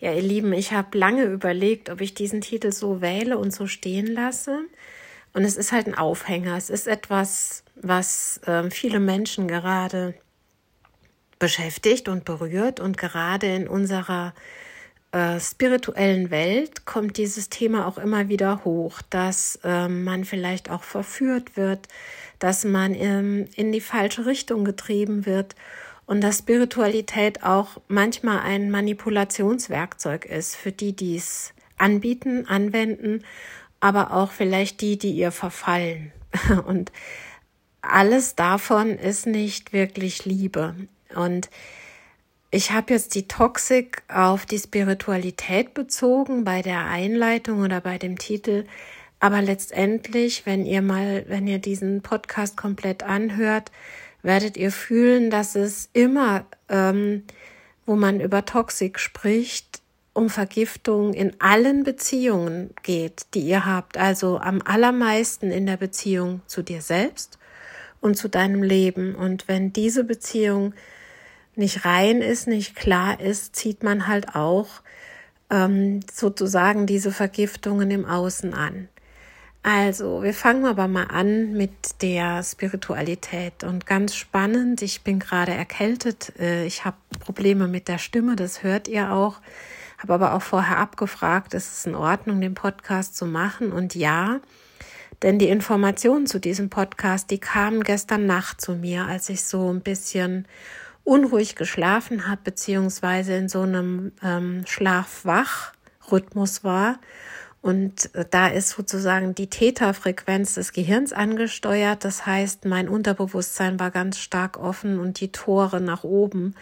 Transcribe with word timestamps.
Ja, 0.00 0.12
ihr 0.12 0.22
Lieben, 0.22 0.52
ich 0.52 0.72
habe 0.72 0.96
lange 0.96 1.24
überlegt, 1.24 1.90
ob 1.90 2.00
ich 2.00 2.14
diesen 2.14 2.40
Titel 2.40 2.70
so 2.70 3.00
wähle 3.00 3.36
und 3.36 3.52
so 3.52 3.66
stehen 3.66 4.06
lasse. 4.06 4.60
Und 5.32 5.44
es 5.44 5.56
ist 5.56 5.72
halt 5.72 5.86
ein 5.86 5.96
Aufhänger. 5.96 6.56
Es 6.56 6.70
ist 6.70 6.86
etwas, 6.86 7.64
was 7.74 8.40
äh, 8.46 8.70
viele 8.70 9.00
Menschen 9.00 9.48
gerade 9.48 10.14
beschäftigt 11.38 12.08
und 12.08 12.24
berührt. 12.24 12.78
Und 12.78 12.96
gerade 12.96 13.46
in 13.46 13.66
unserer 13.66 14.34
äh, 15.10 15.40
spirituellen 15.40 16.30
Welt 16.30 16.84
kommt 16.86 17.16
dieses 17.16 17.48
Thema 17.48 17.86
auch 17.86 17.98
immer 17.98 18.28
wieder 18.28 18.64
hoch, 18.64 19.00
dass 19.10 19.58
äh, 19.64 19.88
man 19.88 20.24
vielleicht 20.24 20.70
auch 20.70 20.84
verführt 20.84 21.56
wird, 21.56 21.88
dass 22.38 22.64
man 22.64 22.94
ähm, 22.94 23.46
in 23.56 23.72
die 23.72 23.80
falsche 23.80 24.26
Richtung 24.26 24.64
getrieben 24.64 25.26
wird 25.26 25.56
und 26.08 26.22
dass 26.22 26.38
Spiritualität 26.38 27.44
auch 27.44 27.82
manchmal 27.86 28.40
ein 28.40 28.70
Manipulationswerkzeug 28.70 30.24
ist 30.24 30.56
für 30.56 30.72
die, 30.72 30.96
die 30.96 31.16
es 31.16 31.52
anbieten, 31.76 32.46
anwenden, 32.48 33.24
aber 33.78 34.14
auch 34.14 34.32
vielleicht 34.32 34.80
die, 34.80 34.96
die 34.96 35.12
ihr 35.12 35.30
verfallen. 35.32 36.10
Und 36.66 36.92
alles 37.82 38.34
davon 38.36 38.98
ist 38.98 39.26
nicht 39.26 39.74
wirklich 39.74 40.24
Liebe. 40.24 40.74
Und 41.14 41.50
ich 42.50 42.72
habe 42.72 42.94
jetzt 42.94 43.14
die 43.14 43.28
Toxik 43.28 44.02
auf 44.08 44.46
die 44.46 44.58
Spiritualität 44.58 45.74
bezogen 45.74 46.42
bei 46.42 46.62
der 46.62 46.86
Einleitung 46.86 47.60
oder 47.60 47.82
bei 47.82 47.98
dem 47.98 48.18
Titel. 48.18 48.64
Aber 49.20 49.42
letztendlich, 49.42 50.46
wenn 50.46 50.64
ihr 50.64 50.80
mal, 50.80 51.26
wenn 51.28 51.46
ihr 51.46 51.58
diesen 51.58 52.00
Podcast 52.00 52.56
komplett 52.56 53.02
anhört, 53.02 53.70
werdet 54.22 54.56
ihr 54.56 54.70
fühlen, 54.70 55.30
dass 55.30 55.54
es 55.54 55.88
immer, 55.92 56.44
ähm, 56.68 57.24
wo 57.86 57.96
man 57.96 58.20
über 58.20 58.44
Toxik 58.44 58.98
spricht, 58.98 59.80
um 60.12 60.30
Vergiftung 60.30 61.14
in 61.14 61.40
allen 61.40 61.84
Beziehungen 61.84 62.70
geht, 62.82 63.26
die 63.34 63.40
ihr 63.42 63.64
habt. 63.64 63.96
Also 63.96 64.38
am 64.38 64.60
allermeisten 64.64 65.50
in 65.50 65.64
der 65.64 65.76
Beziehung 65.76 66.40
zu 66.46 66.62
dir 66.62 66.82
selbst 66.82 67.38
und 68.00 68.16
zu 68.16 68.28
deinem 68.28 68.62
Leben. 68.62 69.14
Und 69.14 69.46
wenn 69.46 69.72
diese 69.72 70.04
Beziehung 70.04 70.74
nicht 71.54 71.84
rein 71.84 72.20
ist, 72.20 72.48
nicht 72.48 72.74
klar 72.74 73.20
ist, 73.20 73.54
zieht 73.54 73.82
man 73.82 74.06
halt 74.08 74.34
auch 74.34 74.68
ähm, 75.50 76.00
sozusagen 76.12 76.86
diese 76.86 77.12
Vergiftungen 77.12 77.90
im 77.90 78.04
Außen 78.04 78.54
an. 78.54 78.88
Also, 79.62 80.22
wir 80.22 80.34
fangen 80.34 80.64
aber 80.66 80.88
mal 80.88 81.08
an 81.08 81.52
mit 81.52 82.02
der 82.02 82.42
Spiritualität. 82.42 83.64
Und 83.64 83.86
ganz 83.86 84.14
spannend, 84.14 84.82
ich 84.82 85.02
bin 85.02 85.18
gerade 85.18 85.52
erkältet, 85.52 86.32
äh, 86.38 86.64
ich 86.64 86.84
habe 86.84 86.96
Probleme 87.18 87.66
mit 87.68 87.88
der 87.88 87.98
Stimme, 87.98 88.36
das 88.36 88.62
hört 88.62 88.88
ihr 88.88 89.12
auch. 89.12 89.40
Habe 89.98 90.14
aber 90.14 90.34
auch 90.34 90.42
vorher 90.42 90.78
abgefragt, 90.78 91.54
ist 91.54 91.72
es 91.72 91.86
in 91.86 91.96
Ordnung, 91.96 92.40
den 92.40 92.54
Podcast 92.54 93.16
zu 93.16 93.26
machen? 93.26 93.72
Und 93.72 93.96
ja, 93.96 94.40
denn 95.22 95.40
die 95.40 95.48
Informationen 95.48 96.26
zu 96.26 96.38
diesem 96.38 96.70
Podcast, 96.70 97.30
die 97.30 97.40
kamen 97.40 97.82
gestern 97.82 98.26
Nacht 98.26 98.60
zu 98.60 98.76
mir, 98.76 99.06
als 99.06 99.28
ich 99.28 99.42
so 99.42 99.72
ein 99.72 99.80
bisschen 99.80 100.46
unruhig 101.02 101.56
geschlafen 101.56 102.28
habe, 102.28 102.42
beziehungsweise 102.44 103.34
in 103.34 103.48
so 103.48 103.62
einem 103.62 104.12
ähm, 104.22 104.62
Schlaf-Wach-Rhythmus 104.66 106.62
war. 106.62 107.00
Und 107.60 108.14
äh, 108.14 108.24
da 108.30 108.48
ist 108.48 108.70
sozusagen 108.70 109.34
die 109.34 109.48
Theta-Frequenz 109.48 110.54
des 110.54 110.72
Gehirns 110.72 111.12
angesteuert. 111.12 112.04
Das 112.04 112.26
heißt, 112.26 112.64
mein 112.64 112.88
Unterbewusstsein 112.88 113.80
war 113.80 113.90
ganz 113.90 114.18
stark 114.18 114.58
offen 114.58 114.98
und 114.98 115.20
die 115.20 115.32
Tore 115.32 115.80
nach 115.80 116.04
oben 116.04 116.54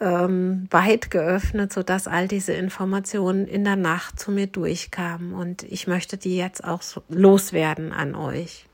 ähm, 0.00 0.66
weit 0.70 1.10
geöffnet, 1.10 1.72
sodass 1.72 2.08
all 2.08 2.26
diese 2.26 2.52
Informationen 2.52 3.46
in 3.46 3.64
der 3.64 3.76
Nacht 3.76 4.18
zu 4.18 4.30
mir 4.30 4.46
durchkamen. 4.46 5.34
Und 5.34 5.62
ich 5.64 5.86
möchte 5.86 6.16
die 6.16 6.36
jetzt 6.36 6.64
auch 6.64 6.82
so 6.82 7.02
loswerden 7.08 7.92
an 7.92 8.14
euch. 8.14 8.66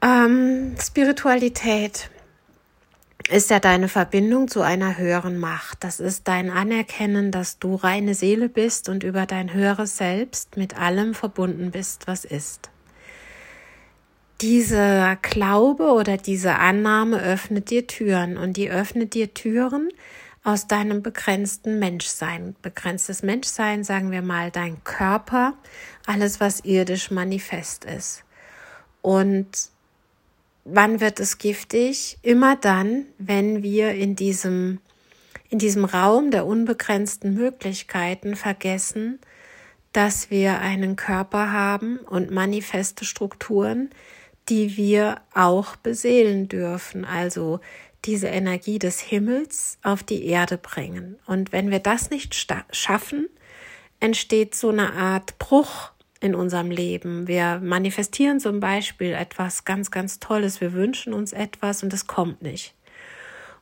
Ähm, 0.00 0.76
Spiritualität 0.80 2.10
ist 3.30 3.50
ja 3.50 3.60
deine 3.60 3.88
Verbindung 3.88 4.48
zu 4.48 4.62
einer 4.62 4.96
höheren 4.96 5.38
Macht. 5.38 5.84
Das 5.84 6.00
ist 6.00 6.28
dein 6.28 6.50
Anerkennen, 6.50 7.30
dass 7.30 7.58
du 7.58 7.74
reine 7.74 8.14
Seele 8.14 8.48
bist 8.48 8.88
und 8.88 9.04
über 9.04 9.26
dein 9.26 9.52
höheres 9.52 9.96
Selbst 9.96 10.56
mit 10.56 10.78
allem 10.78 11.14
verbunden 11.14 11.70
bist, 11.70 12.06
was 12.06 12.24
ist. 12.24 12.70
Dieser 14.40 15.16
Glaube 15.16 15.92
oder 15.92 16.16
diese 16.16 16.56
Annahme 16.56 17.20
öffnet 17.20 17.70
dir 17.70 17.86
Türen 17.86 18.36
und 18.36 18.56
die 18.56 18.70
öffnet 18.70 19.14
dir 19.14 19.34
Türen 19.34 19.88
aus 20.44 20.66
deinem 20.66 21.02
begrenzten 21.02 21.78
Menschsein. 21.78 22.54
Begrenztes 22.62 23.22
Menschsein, 23.22 23.84
sagen 23.84 24.10
wir 24.10 24.22
mal, 24.22 24.50
dein 24.50 24.82
Körper, 24.84 25.54
alles, 26.06 26.40
was 26.40 26.60
irdisch 26.64 27.10
manifest 27.10 27.84
ist. 27.84 28.24
Und 29.02 29.48
wann 30.70 31.00
wird 31.00 31.20
es 31.20 31.38
giftig? 31.38 32.18
Immer 32.22 32.56
dann, 32.56 33.06
wenn 33.18 33.62
wir 33.62 33.92
in 33.92 34.16
diesem, 34.16 34.80
in 35.48 35.58
diesem 35.58 35.84
Raum 35.84 36.30
der 36.30 36.46
unbegrenzten 36.46 37.34
Möglichkeiten 37.34 38.36
vergessen, 38.36 39.18
dass 39.92 40.30
wir 40.30 40.60
einen 40.60 40.96
Körper 40.96 41.52
haben 41.52 41.98
und 41.98 42.30
manifeste 42.30 43.04
Strukturen, 43.04 43.90
die 44.48 44.76
wir 44.76 45.20
auch 45.34 45.76
beseelen 45.76 46.48
dürfen, 46.48 47.04
also 47.04 47.60
diese 48.04 48.28
Energie 48.28 48.78
des 48.78 49.00
Himmels 49.00 49.78
auf 49.82 50.02
die 50.02 50.26
Erde 50.26 50.56
bringen. 50.56 51.18
Und 51.26 51.52
wenn 51.52 51.70
wir 51.70 51.80
das 51.80 52.10
nicht 52.10 52.34
schaffen, 52.70 53.28
entsteht 54.00 54.54
so 54.54 54.68
eine 54.68 54.92
Art 54.92 55.38
Bruch 55.38 55.90
in 56.20 56.34
unserem 56.34 56.70
Leben. 56.70 57.28
Wir 57.28 57.60
manifestieren 57.62 58.40
zum 58.40 58.60
Beispiel 58.60 59.12
etwas 59.12 59.64
ganz, 59.64 59.90
ganz 59.90 60.18
Tolles. 60.18 60.60
Wir 60.60 60.72
wünschen 60.72 61.12
uns 61.12 61.32
etwas 61.32 61.82
und 61.82 61.92
es 61.92 62.06
kommt 62.06 62.42
nicht. 62.42 62.74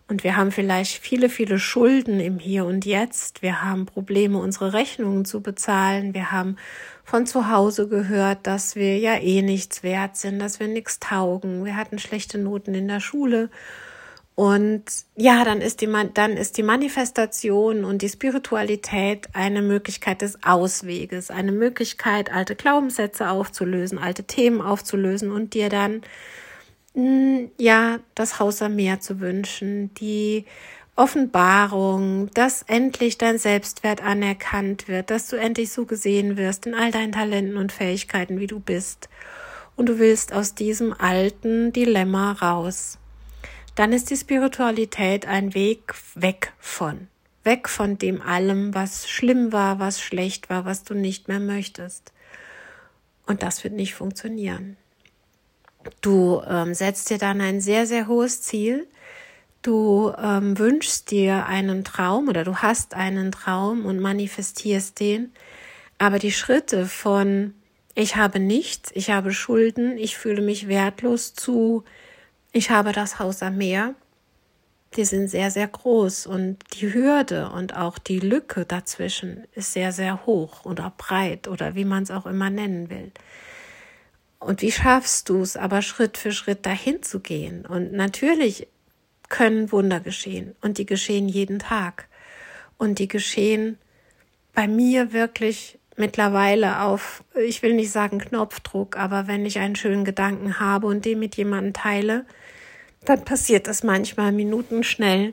Und 0.08 0.22
wir 0.22 0.36
haben 0.36 0.52
vielleicht 0.52 0.98
viele, 0.98 1.28
viele 1.28 1.58
Schulden 1.58 2.20
im 2.20 2.38
Hier 2.38 2.64
und 2.64 2.86
Jetzt. 2.86 3.42
Wir 3.42 3.62
haben 3.62 3.86
Probleme, 3.86 4.38
unsere 4.38 4.72
Rechnungen 4.72 5.24
zu 5.24 5.40
bezahlen. 5.40 6.14
Wir 6.14 6.30
haben 6.30 6.56
von 7.02 7.26
zu 7.26 7.50
Hause 7.50 7.88
gehört, 7.88 8.46
dass 8.46 8.76
wir 8.76 8.98
ja 8.98 9.16
eh 9.16 9.42
nichts 9.42 9.82
wert 9.82 10.16
sind, 10.16 10.38
dass 10.38 10.60
wir 10.60 10.68
nichts 10.68 11.00
taugen. 11.00 11.64
Wir 11.64 11.76
hatten 11.76 11.98
schlechte 11.98 12.38
Noten 12.38 12.74
in 12.74 12.86
der 12.86 13.00
Schule 13.00 13.50
und 14.36 14.84
ja, 15.16 15.44
dann 15.46 15.62
ist 15.62 15.80
die, 15.80 15.88
dann 16.12 16.32
ist 16.32 16.58
die 16.58 16.62
Manifestation 16.62 17.86
und 17.86 18.02
die 18.02 18.10
Spiritualität 18.10 19.28
eine 19.32 19.62
Möglichkeit 19.62 20.20
des 20.20 20.44
Ausweges, 20.44 21.30
eine 21.30 21.52
Möglichkeit, 21.52 22.30
alte 22.30 22.54
Glaubenssätze 22.54 23.30
aufzulösen, 23.30 23.98
alte 23.98 24.24
Themen 24.24 24.60
aufzulösen 24.60 25.32
und 25.32 25.54
dir 25.54 25.70
dann, 25.70 26.02
hm, 26.94 27.50
ja, 27.56 27.98
das 28.14 28.38
Haus 28.38 28.60
am 28.60 28.76
Meer 28.76 29.00
zu 29.00 29.20
wünschen, 29.20 29.94
die 29.94 30.44
Offenbarung, 30.96 32.30
dass 32.34 32.62
endlich 32.62 33.16
dein 33.16 33.38
Selbstwert 33.38 34.02
anerkannt 34.02 34.86
wird, 34.86 35.10
dass 35.10 35.28
du 35.28 35.36
endlich 35.36 35.72
so 35.72 35.86
gesehen 35.86 36.36
wirst 36.36 36.66
in 36.66 36.74
all 36.74 36.90
deinen 36.90 37.12
Talenten 37.12 37.56
und 37.56 37.72
Fähigkeiten, 37.72 38.38
wie 38.38 38.46
du 38.46 38.60
bist. 38.60 39.08
Und 39.76 39.88
du 39.88 39.98
willst 39.98 40.34
aus 40.34 40.54
diesem 40.54 40.92
alten 40.92 41.72
Dilemma 41.72 42.32
raus. 42.32 42.98
Dann 43.76 43.92
ist 43.92 44.10
die 44.10 44.16
Spiritualität 44.16 45.26
ein 45.26 45.54
Weg 45.54 45.94
weg 46.14 46.52
von, 46.58 47.08
weg 47.44 47.68
von 47.68 47.98
dem 47.98 48.22
allem, 48.22 48.74
was 48.74 49.08
schlimm 49.08 49.52
war, 49.52 49.78
was 49.78 50.00
schlecht 50.00 50.48
war, 50.50 50.64
was 50.64 50.82
du 50.82 50.94
nicht 50.94 51.28
mehr 51.28 51.40
möchtest. 51.40 52.12
Und 53.26 53.42
das 53.42 53.64
wird 53.64 53.74
nicht 53.74 53.94
funktionieren. 53.94 54.78
Du 56.00 56.42
ähm, 56.48 56.72
setzt 56.72 57.10
dir 57.10 57.18
dann 57.18 57.40
ein 57.40 57.60
sehr, 57.60 57.86
sehr 57.86 58.06
hohes 58.06 58.40
Ziel. 58.42 58.86
Du 59.60 60.12
ähm, 60.18 60.58
wünschst 60.58 61.10
dir 61.10 61.44
einen 61.46 61.84
Traum 61.84 62.28
oder 62.28 62.44
du 62.44 62.56
hast 62.56 62.94
einen 62.94 63.30
Traum 63.30 63.84
und 63.84 64.00
manifestierst 64.00 64.98
den. 64.98 65.32
Aber 65.98 66.18
die 66.18 66.32
Schritte 66.32 66.86
von 66.86 67.52
ich 67.94 68.16
habe 68.16 68.40
nichts, 68.40 68.90
ich 68.94 69.10
habe 69.10 69.32
Schulden, 69.32 69.96
ich 69.96 70.18
fühle 70.18 70.42
mich 70.42 70.68
wertlos 70.68 71.34
zu, 71.34 71.84
ich 72.56 72.70
habe 72.70 72.92
das 72.92 73.18
Haus 73.18 73.42
am 73.42 73.58
Meer, 73.58 73.94
die 74.96 75.04
sind 75.04 75.28
sehr, 75.28 75.50
sehr 75.50 75.68
groß 75.68 76.26
und 76.26 76.56
die 76.72 76.90
Hürde 76.94 77.50
und 77.50 77.76
auch 77.76 77.98
die 77.98 78.18
Lücke 78.18 78.64
dazwischen 78.64 79.46
ist 79.52 79.74
sehr, 79.74 79.92
sehr 79.92 80.24
hoch 80.24 80.64
oder 80.64 80.90
breit 80.96 81.48
oder 81.48 81.74
wie 81.74 81.84
man 81.84 82.04
es 82.04 82.10
auch 82.10 82.24
immer 82.24 82.48
nennen 82.48 82.88
will. 82.88 83.12
Und 84.38 84.62
wie 84.62 84.72
schaffst 84.72 85.28
du 85.28 85.42
es 85.42 85.58
aber 85.58 85.82
Schritt 85.82 86.16
für 86.16 86.32
Schritt 86.32 86.64
dahin 86.64 87.02
zu 87.02 87.20
gehen? 87.20 87.66
Und 87.66 87.92
natürlich 87.92 88.68
können 89.28 89.70
Wunder 89.70 90.00
geschehen 90.00 90.56
und 90.62 90.78
die 90.78 90.86
geschehen 90.86 91.28
jeden 91.28 91.58
Tag. 91.58 92.08
Und 92.78 92.98
die 92.98 93.08
geschehen 93.08 93.76
bei 94.54 94.66
mir 94.66 95.12
wirklich 95.12 95.78
mittlerweile 95.96 96.80
auf, 96.80 97.22
ich 97.34 97.62
will 97.62 97.74
nicht 97.74 97.92
sagen 97.92 98.18
Knopfdruck, 98.18 98.96
aber 98.96 99.26
wenn 99.26 99.44
ich 99.44 99.58
einen 99.58 99.76
schönen 99.76 100.06
Gedanken 100.06 100.58
habe 100.58 100.86
und 100.86 101.04
den 101.04 101.18
mit 101.18 101.36
jemandem 101.36 101.74
teile, 101.74 102.24
dann 103.04 103.24
passiert 103.24 103.68
es 103.68 103.82
manchmal 103.82 104.32
minutenschnell, 104.32 105.32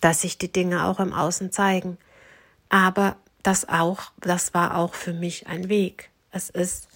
dass 0.00 0.22
sich 0.22 0.38
die 0.38 0.52
Dinge 0.52 0.84
auch 0.84 1.00
im 1.00 1.12
Außen 1.12 1.50
zeigen. 1.52 1.98
Aber 2.68 3.16
das 3.42 3.68
auch, 3.68 4.12
das 4.20 4.54
war 4.54 4.76
auch 4.76 4.94
für 4.94 5.12
mich 5.12 5.46
ein 5.46 5.68
Weg. 5.68 6.10
Es 6.30 6.50
ist 6.50 6.88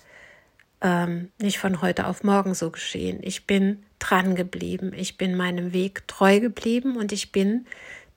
ähm, 0.82 1.30
nicht 1.38 1.58
von 1.58 1.80
heute 1.80 2.06
auf 2.06 2.24
morgen 2.24 2.54
so 2.54 2.70
geschehen. 2.70 3.20
Ich 3.22 3.46
bin 3.46 3.82
dran 3.98 4.34
geblieben. 4.34 4.92
Ich 4.94 5.16
bin 5.16 5.36
meinem 5.36 5.72
Weg 5.72 6.06
treu 6.08 6.40
geblieben 6.40 6.96
und 6.96 7.12
ich 7.12 7.32
bin 7.32 7.66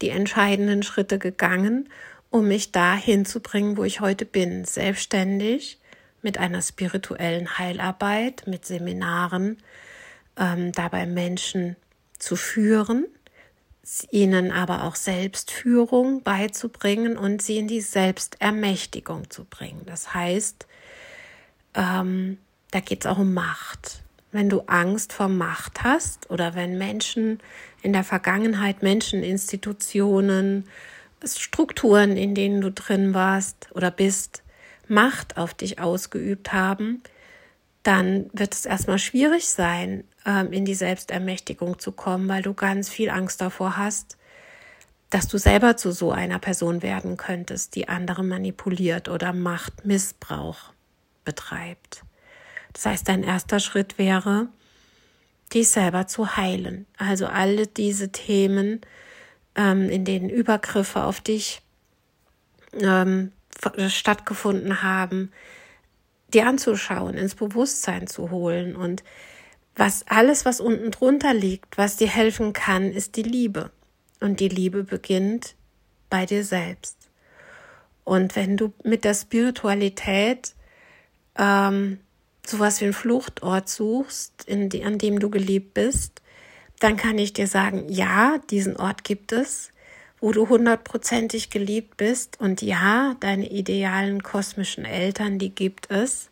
die 0.02 0.10
entscheidenden 0.10 0.84
Schritte 0.84 1.20
gegangen, 1.20 1.90
um 2.30 2.48
mich 2.48 2.72
dahin 2.72 3.26
zu 3.26 3.40
bringen, 3.40 3.78
wo 3.78 3.84
ich 3.84 4.02
heute 4.02 4.26
bin. 4.26 4.66
Selbstständig, 4.66 5.80
mit 6.22 6.40
einer 6.40 6.62
spirituellen 6.62 7.58
Heilarbeit, 7.60 8.44
mit 8.48 8.66
Seminaren, 8.66 9.58
ähm, 10.38 10.72
dabei 10.72 11.06
Menschen 11.06 11.76
zu 12.20 12.36
führen, 12.36 13.06
ihnen 14.10 14.52
aber 14.52 14.84
auch 14.84 14.96
Selbstführung 14.96 16.24
beizubringen 16.24 17.18
und 17.18 17.42
sie 17.42 17.58
in 17.58 17.68
die 17.68 17.82
Selbstermächtigung 17.82 19.30
zu 19.30 19.46
bringen. 19.46 19.84
Das 19.86 20.14
heißt, 20.14 20.66
ähm, 21.76 22.40
da 22.72 22.80
geht 22.80 23.06
es 23.06 23.12
auch 23.12 23.20
um 23.20 23.34
Macht. 23.34 24.02
Wenn 24.32 24.50
du 24.50 24.62
Angst 24.62 25.14
vor 25.14 25.30
Macht 25.30 25.84
hast 25.84 26.30
oder 26.30 26.56
wenn 26.56 26.78
Menschen 26.78 27.40
in 27.84 27.94
der 27.94 28.04
Vergangenheit, 28.04 28.82
Menschen, 28.82 29.24
Institutionen, 29.24 30.66
Strukturen, 31.24 32.18
in 32.18 32.36
denen 32.36 32.62
du 32.62 32.72
drin 32.72 33.14
warst 33.14 33.70
oder 33.72 33.92
bist, 33.92 34.42
Macht 34.88 35.38
auf 35.38 35.54
dich 35.54 35.80
ausgeübt 35.80 36.54
haben, 36.54 37.02
dann 37.82 38.30
wird 38.34 38.54
es 38.54 38.66
erstmal 38.66 39.00
schwierig 39.00 39.48
sein, 39.48 40.04
ähm, 40.26 40.52
in 40.52 40.66
die 40.66 40.76
Selbstermächtigung 40.76 41.80
zu 41.80 41.92
kommen, 41.92 42.28
weil 42.28 42.42
du 42.42 42.54
ganz 42.54 42.90
viel 42.90 43.10
Angst 43.10 43.42
davor 43.42 43.78
hast, 43.78 44.18
dass 45.10 45.28
du 45.28 45.38
selber 45.38 45.78
zu 45.78 45.92
so 45.92 46.12
einer 46.12 46.40
Person 46.40 46.82
werden 46.82 47.16
könntest, 47.18 47.76
die 47.76 47.88
andere 47.88 48.24
manipuliert 48.24 49.08
oder 49.08 49.34
Machtmissbrauch 49.34 50.74
betreibt. 51.24 52.04
Das 52.74 52.86
heißt, 52.86 53.08
dein 53.08 53.24
erster 53.24 53.60
Schritt 53.60 53.98
wäre, 53.98 54.50
dich 55.54 55.70
selber 55.70 56.08
zu 56.08 56.36
heilen. 56.36 56.86
Also 56.98 57.28
alle 57.28 57.68
diese 57.68 58.12
Themen, 58.12 58.82
ähm, 59.56 59.90
in 59.90 60.06
denen 60.06 60.30
Übergriffe 60.30 61.04
auf 61.04 61.22
dich 61.22 61.62
ähm, 62.74 63.32
stattgefunden 63.88 64.82
haben, 64.82 65.32
dir 66.34 66.48
anzuschauen, 66.48 67.14
ins 67.14 67.36
Bewusstsein 67.36 68.08
zu 68.08 68.32
holen. 68.32 68.76
Und 68.76 69.04
was 69.76 70.06
alles, 70.08 70.46
was 70.46 70.60
unten 70.60 70.92
drunter 70.92 71.34
liegt, 71.34 71.78
was 71.78 71.98
dir 71.98 72.08
helfen 72.08 72.54
kann, 72.54 72.92
ist 72.92 73.16
die 73.16 73.24
Liebe. 73.24 73.72
Und 74.22 74.40
die 74.40 74.48
Liebe 74.48 74.84
beginnt 74.84 75.56
bei 76.10 76.26
dir 76.26 76.44
selbst. 76.44 76.98
Und 78.04 78.36
wenn 78.36 78.56
du 78.56 78.74
mit 78.84 79.04
der 79.04 79.14
Spiritualität 79.14 80.54
ähm, 81.38 82.00
sowas 82.46 82.80
wie 82.80 82.86
einen 82.86 82.94
Fluchtort 82.94 83.68
suchst, 83.68 84.46
die, 84.48 84.84
an 84.84 84.98
dem 84.98 85.20
du 85.20 85.30
geliebt 85.30 85.74
bist, 85.74 86.22
dann 86.80 86.98
kann 86.98 87.18
ich 87.18 87.34
dir 87.34 87.48
sagen, 87.48 87.90
ja, 87.90 88.38
diesen 88.50 88.78
Ort 88.78 89.04
gibt 89.04 89.32
es, 89.32 89.72
wo 90.20 90.32
du 90.32 90.48
hundertprozentig 90.48 91.50
geliebt 91.50 91.98
bist 91.98 92.40
und 92.40 92.62
ja, 92.62 93.16
deine 93.20 93.50
idealen 93.50 94.24
kosmischen 94.24 94.86
Eltern, 94.86 95.40
die 95.40 95.54
gibt 95.54 95.90
es, 95.92 96.30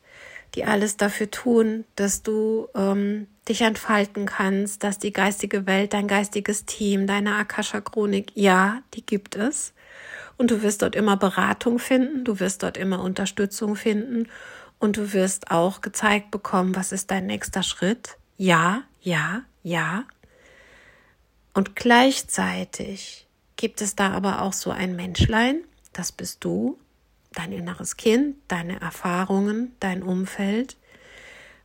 die 0.56 0.66
alles 0.66 0.98
dafür 0.98 1.32
tun, 1.32 1.86
dass 1.96 2.24
du 2.24 2.68
ähm, 2.76 3.28
dich 3.48 3.62
entfalten 3.62 4.26
kannst, 4.26 4.84
dass 4.84 5.00
die 5.00 5.12
geistige 5.12 5.66
Welt, 5.66 5.94
dein 5.94 6.08
geistiges 6.08 6.66
Team, 6.66 7.08
deine 7.08 7.36
Akasha-Chronik, 7.36 8.32
ja, 8.36 8.82
die 8.94 9.06
gibt 9.06 9.36
es. 9.36 9.74
Und 10.38 10.52
du 10.52 10.62
wirst 10.62 10.82
dort 10.82 10.96
immer 10.96 11.18
Beratung 11.18 11.80
finden, 11.80 12.24
du 12.24 12.40
wirst 12.40 12.64
dort 12.64 12.78
immer 12.78 13.02
Unterstützung 13.02 13.76
finden 13.76 14.28
und 14.80 14.98
du 14.98 15.14
wirst 15.14 15.52
auch 15.52 15.82
gezeigt 15.82 16.32
bekommen, 16.32 16.76
was 16.76 16.92
ist 16.92 17.12
dein 17.12 17.28
nächster 17.28 17.64
Schritt. 17.64 18.18
Ja, 18.38 18.84
ja, 19.02 19.44
ja. 19.62 20.06
Und 21.54 21.76
gleichzeitig 21.76 23.28
gibt 23.56 23.82
es 23.82 23.96
da 23.96 24.12
aber 24.12 24.42
auch 24.42 24.54
so 24.54 24.72
ein 24.72 24.96
Menschlein, 24.96 25.64
das 25.94 26.12
bist 26.12 26.44
du, 26.44 26.80
dein 27.34 27.52
inneres 27.52 27.98
Kind, 27.98 28.38
deine 28.48 28.82
Erfahrungen, 28.82 29.76
dein 29.80 30.02
Umfeld, 30.02 30.78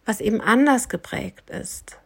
was 0.08 0.22
eben 0.22 0.40
anders 0.40 0.88
geprägt 0.88 1.50
ist 1.50 1.98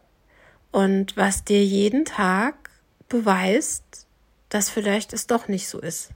und 0.71 1.15
was 1.15 1.45
dir 1.45 1.63
jeden 1.63 2.03
Tag 2.03 2.69
beweist, 3.07 4.07
dass 4.49 4.69
vielleicht 4.69 5.13
es 5.13 5.25
doch 5.25 5.47
nicht 5.47 5.69
so 5.69 5.79
ist, 5.79 6.09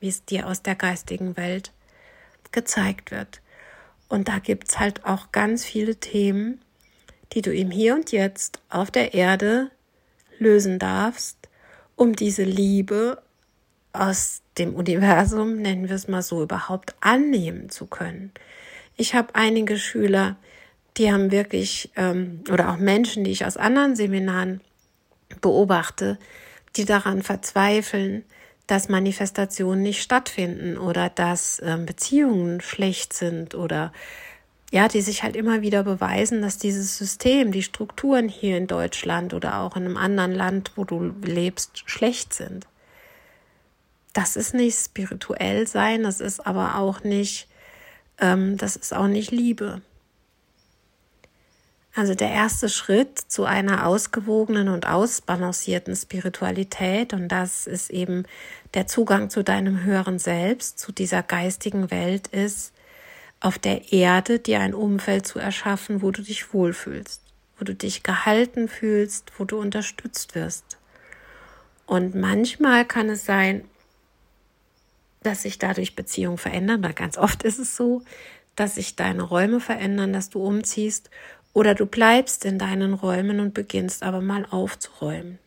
wie 0.00 0.08
es 0.08 0.24
dir 0.24 0.46
aus 0.46 0.62
der 0.62 0.74
geistigen 0.74 1.36
Welt 1.36 1.72
gezeigt 2.50 3.10
wird. 3.10 3.42
Und 4.08 4.28
da 4.28 4.38
gibt's 4.38 4.78
halt 4.78 5.04
auch 5.04 5.30
ganz 5.30 5.66
viele 5.66 5.96
Themen, 5.96 6.62
die 7.34 7.42
du 7.42 7.52
im 7.52 7.70
Hier 7.70 7.94
und 7.94 8.10
Jetzt 8.10 8.62
auf 8.70 8.90
der 8.90 9.12
Erde 9.12 9.70
lösen 10.38 10.78
darfst, 10.78 11.36
um 11.94 12.16
diese 12.16 12.44
Liebe 12.44 13.22
aus 13.92 14.40
dem 14.56 14.74
Universum, 14.74 15.56
nennen 15.56 15.90
wir 15.90 15.96
es 15.96 16.08
mal 16.08 16.22
so, 16.22 16.42
überhaupt 16.42 16.94
annehmen 17.00 17.68
zu 17.68 17.84
können. 17.84 18.32
Ich 18.96 19.14
habe 19.14 19.34
einige 19.34 19.76
Schüler, 19.76 20.38
die 20.98 21.12
haben 21.12 21.30
wirklich, 21.30 21.90
ähm, 21.96 22.42
oder 22.50 22.70
auch 22.70 22.76
Menschen, 22.76 23.24
die 23.24 23.30
ich 23.30 23.46
aus 23.46 23.56
anderen 23.56 23.96
Seminaren 23.96 24.60
beobachte, 25.40 26.18
die 26.76 26.84
daran 26.84 27.22
verzweifeln, 27.22 28.24
dass 28.66 28.88
Manifestationen 28.88 29.82
nicht 29.82 30.02
stattfinden 30.02 30.76
oder 30.76 31.08
dass 31.08 31.60
ähm, 31.64 31.86
Beziehungen 31.86 32.60
schlecht 32.60 33.12
sind 33.12 33.54
oder 33.54 33.92
ja, 34.70 34.86
die 34.86 35.00
sich 35.00 35.22
halt 35.22 35.34
immer 35.34 35.62
wieder 35.62 35.82
beweisen, 35.82 36.42
dass 36.42 36.58
dieses 36.58 36.98
System, 36.98 37.52
die 37.52 37.62
Strukturen 37.62 38.28
hier 38.28 38.58
in 38.58 38.66
Deutschland 38.66 39.32
oder 39.32 39.60
auch 39.60 39.76
in 39.76 39.86
einem 39.86 39.96
anderen 39.96 40.34
Land, 40.34 40.72
wo 40.76 40.84
du 40.84 41.14
lebst, 41.22 41.84
schlecht 41.86 42.34
sind. 42.34 42.66
Das 44.12 44.36
ist 44.36 44.52
nicht 44.52 44.78
spirituell 44.78 45.66
sein, 45.66 46.02
das 46.02 46.20
ist 46.20 46.46
aber 46.46 46.76
auch 46.76 47.02
nicht, 47.02 47.48
ähm, 48.20 48.58
das 48.58 48.76
ist 48.76 48.94
auch 48.94 49.06
nicht 49.06 49.30
Liebe. 49.30 49.80
Also 51.94 52.14
der 52.14 52.30
erste 52.30 52.68
Schritt 52.68 53.18
zu 53.18 53.44
einer 53.44 53.86
ausgewogenen 53.86 54.68
und 54.68 54.86
ausbalancierten 54.86 55.96
Spiritualität, 55.96 57.12
und 57.12 57.28
das 57.28 57.66
ist 57.66 57.90
eben 57.90 58.24
der 58.74 58.86
Zugang 58.86 59.30
zu 59.30 59.42
deinem 59.42 59.82
höheren 59.82 60.18
Selbst, 60.18 60.78
zu 60.78 60.92
dieser 60.92 61.22
geistigen 61.22 61.90
Welt, 61.90 62.28
ist, 62.28 62.72
auf 63.40 63.58
der 63.58 63.92
Erde 63.92 64.38
dir 64.38 64.60
ein 64.60 64.74
Umfeld 64.74 65.26
zu 65.26 65.38
erschaffen, 65.38 66.02
wo 66.02 66.10
du 66.10 66.22
dich 66.22 66.52
wohlfühlst, 66.52 67.22
wo 67.58 67.64
du 67.64 67.74
dich 67.74 68.02
gehalten 68.02 68.68
fühlst, 68.68 69.32
wo 69.38 69.44
du 69.44 69.58
unterstützt 69.58 70.34
wirst. 70.34 70.78
Und 71.86 72.14
manchmal 72.14 72.84
kann 72.84 73.08
es 73.08 73.24
sein, 73.24 73.64
dass 75.22 75.42
sich 75.42 75.58
dadurch 75.58 75.96
Beziehungen 75.96 76.38
verändern, 76.38 76.80
oder 76.80 76.92
ganz 76.92 77.16
oft 77.16 77.42
ist 77.42 77.58
es 77.58 77.76
so, 77.76 78.02
dass 78.56 78.74
sich 78.74 78.96
deine 78.96 79.22
Räume 79.22 79.60
verändern, 79.60 80.12
dass 80.12 80.30
du 80.30 80.42
umziehst 80.42 81.10
oder 81.52 81.74
du 81.74 81.86
bleibst 81.86 82.44
in 82.44 82.58
deinen 82.58 82.94
Räumen 82.94 83.40
und 83.40 83.54
beginnst 83.54 84.02
aber 84.02 84.20
mal 84.20 84.46
aufzuräumen. 84.50 85.38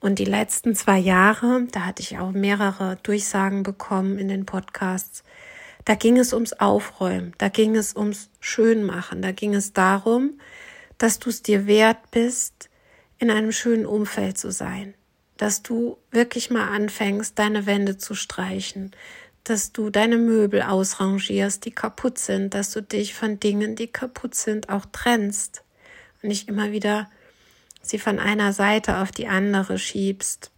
Und 0.00 0.18
die 0.18 0.24
letzten 0.24 0.74
zwei 0.74 0.98
Jahre, 0.98 1.66
da 1.72 1.86
hatte 1.86 2.02
ich 2.02 2.18
auch 2.18 2.30
mehrere 2.30 2.96
Durchsagen 3.02 3.62
bekommen 3.62 4.18
in 4.18 4.28
den 4.28 4.46
Podcasts, 4.46 5.24
da 5.84 5.94
ging 5.94 6.18
es 6.18 6.32
ums 6.32 6.52
Aufräumen, 6.52 7.32
da 7.38 7.48
ging 7.48 7.74
es 7.74 7.96
ums 7.96 8.30
Schönmachen, 8.40 9.22
da 9.22 9.32
ging 9.32 9.54
es 9.54 9.72
darum, 9.72 10.38
dass 10.98 11.18
du 11.18 11.30
es 11.30 11.42
dir 11.42 11.66
wert 11.66 12.10
bist, 12.10 12.68
in 13.18 13.30
einem 13.30 13.52
schönen 13.52 13.86
Umfeld 13.86 14.38
zu 14.38 14.52
sein, 14.52 14.94
dass 15.36 15.62
du 15.62 15.98
wirklich 16.10 16.50
mal 16.50 16.68
anfängst, 16.68 17.38
deine 17.38 17.66
Wände 17.66 17.96
zu 17.96 18.14
streichen, 18.14 18.92
dass 19.50 19.72
du 19.72 19.90
deine 19.90 20.16
Möbel 20.16 20.62
ausrangierst, 20.62 21.64
die 21.64 21.70
kaputt 21.70 22.18
sind, 22.18 22.54
dass 22.54 22.70
du 22.70 22.82
dich 22.82 23.14
von 23.14 23.40
Dingen, 23.40 23.76
die 23.76 23.88
kaputt 23.88 24.34
sind, 24.34 24.68
auch 24.68 24.86
trennst 24.92 25.62
und 26.22 26.28
nicht 26.28 26.48
immer 26.48 26.72
wieder 26.72 27.08
sie 27.82 27.98
von 27.98 28.18
einer 28.18 28.52
Seite 28.52 28.98
auf 28.98 29.10
die 29.10 29.28
andere 29.28 29.78
schiebst 29.78 30.50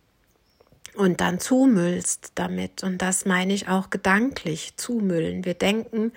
und 0.95 1.21
dann 1.21 1.39
zumüllst 1.39 2.33
damit. 2.35 2.83
Und 2.83 2.99
das 2.99 3.25
meine 3.25 3.53
ich 3.53 3.69
auch 3.69 3.91
gedanklich, 3.91 4.77
zumüllen. 4.77 5.45
Wir 5.45 5.55
denken 5.55 6.13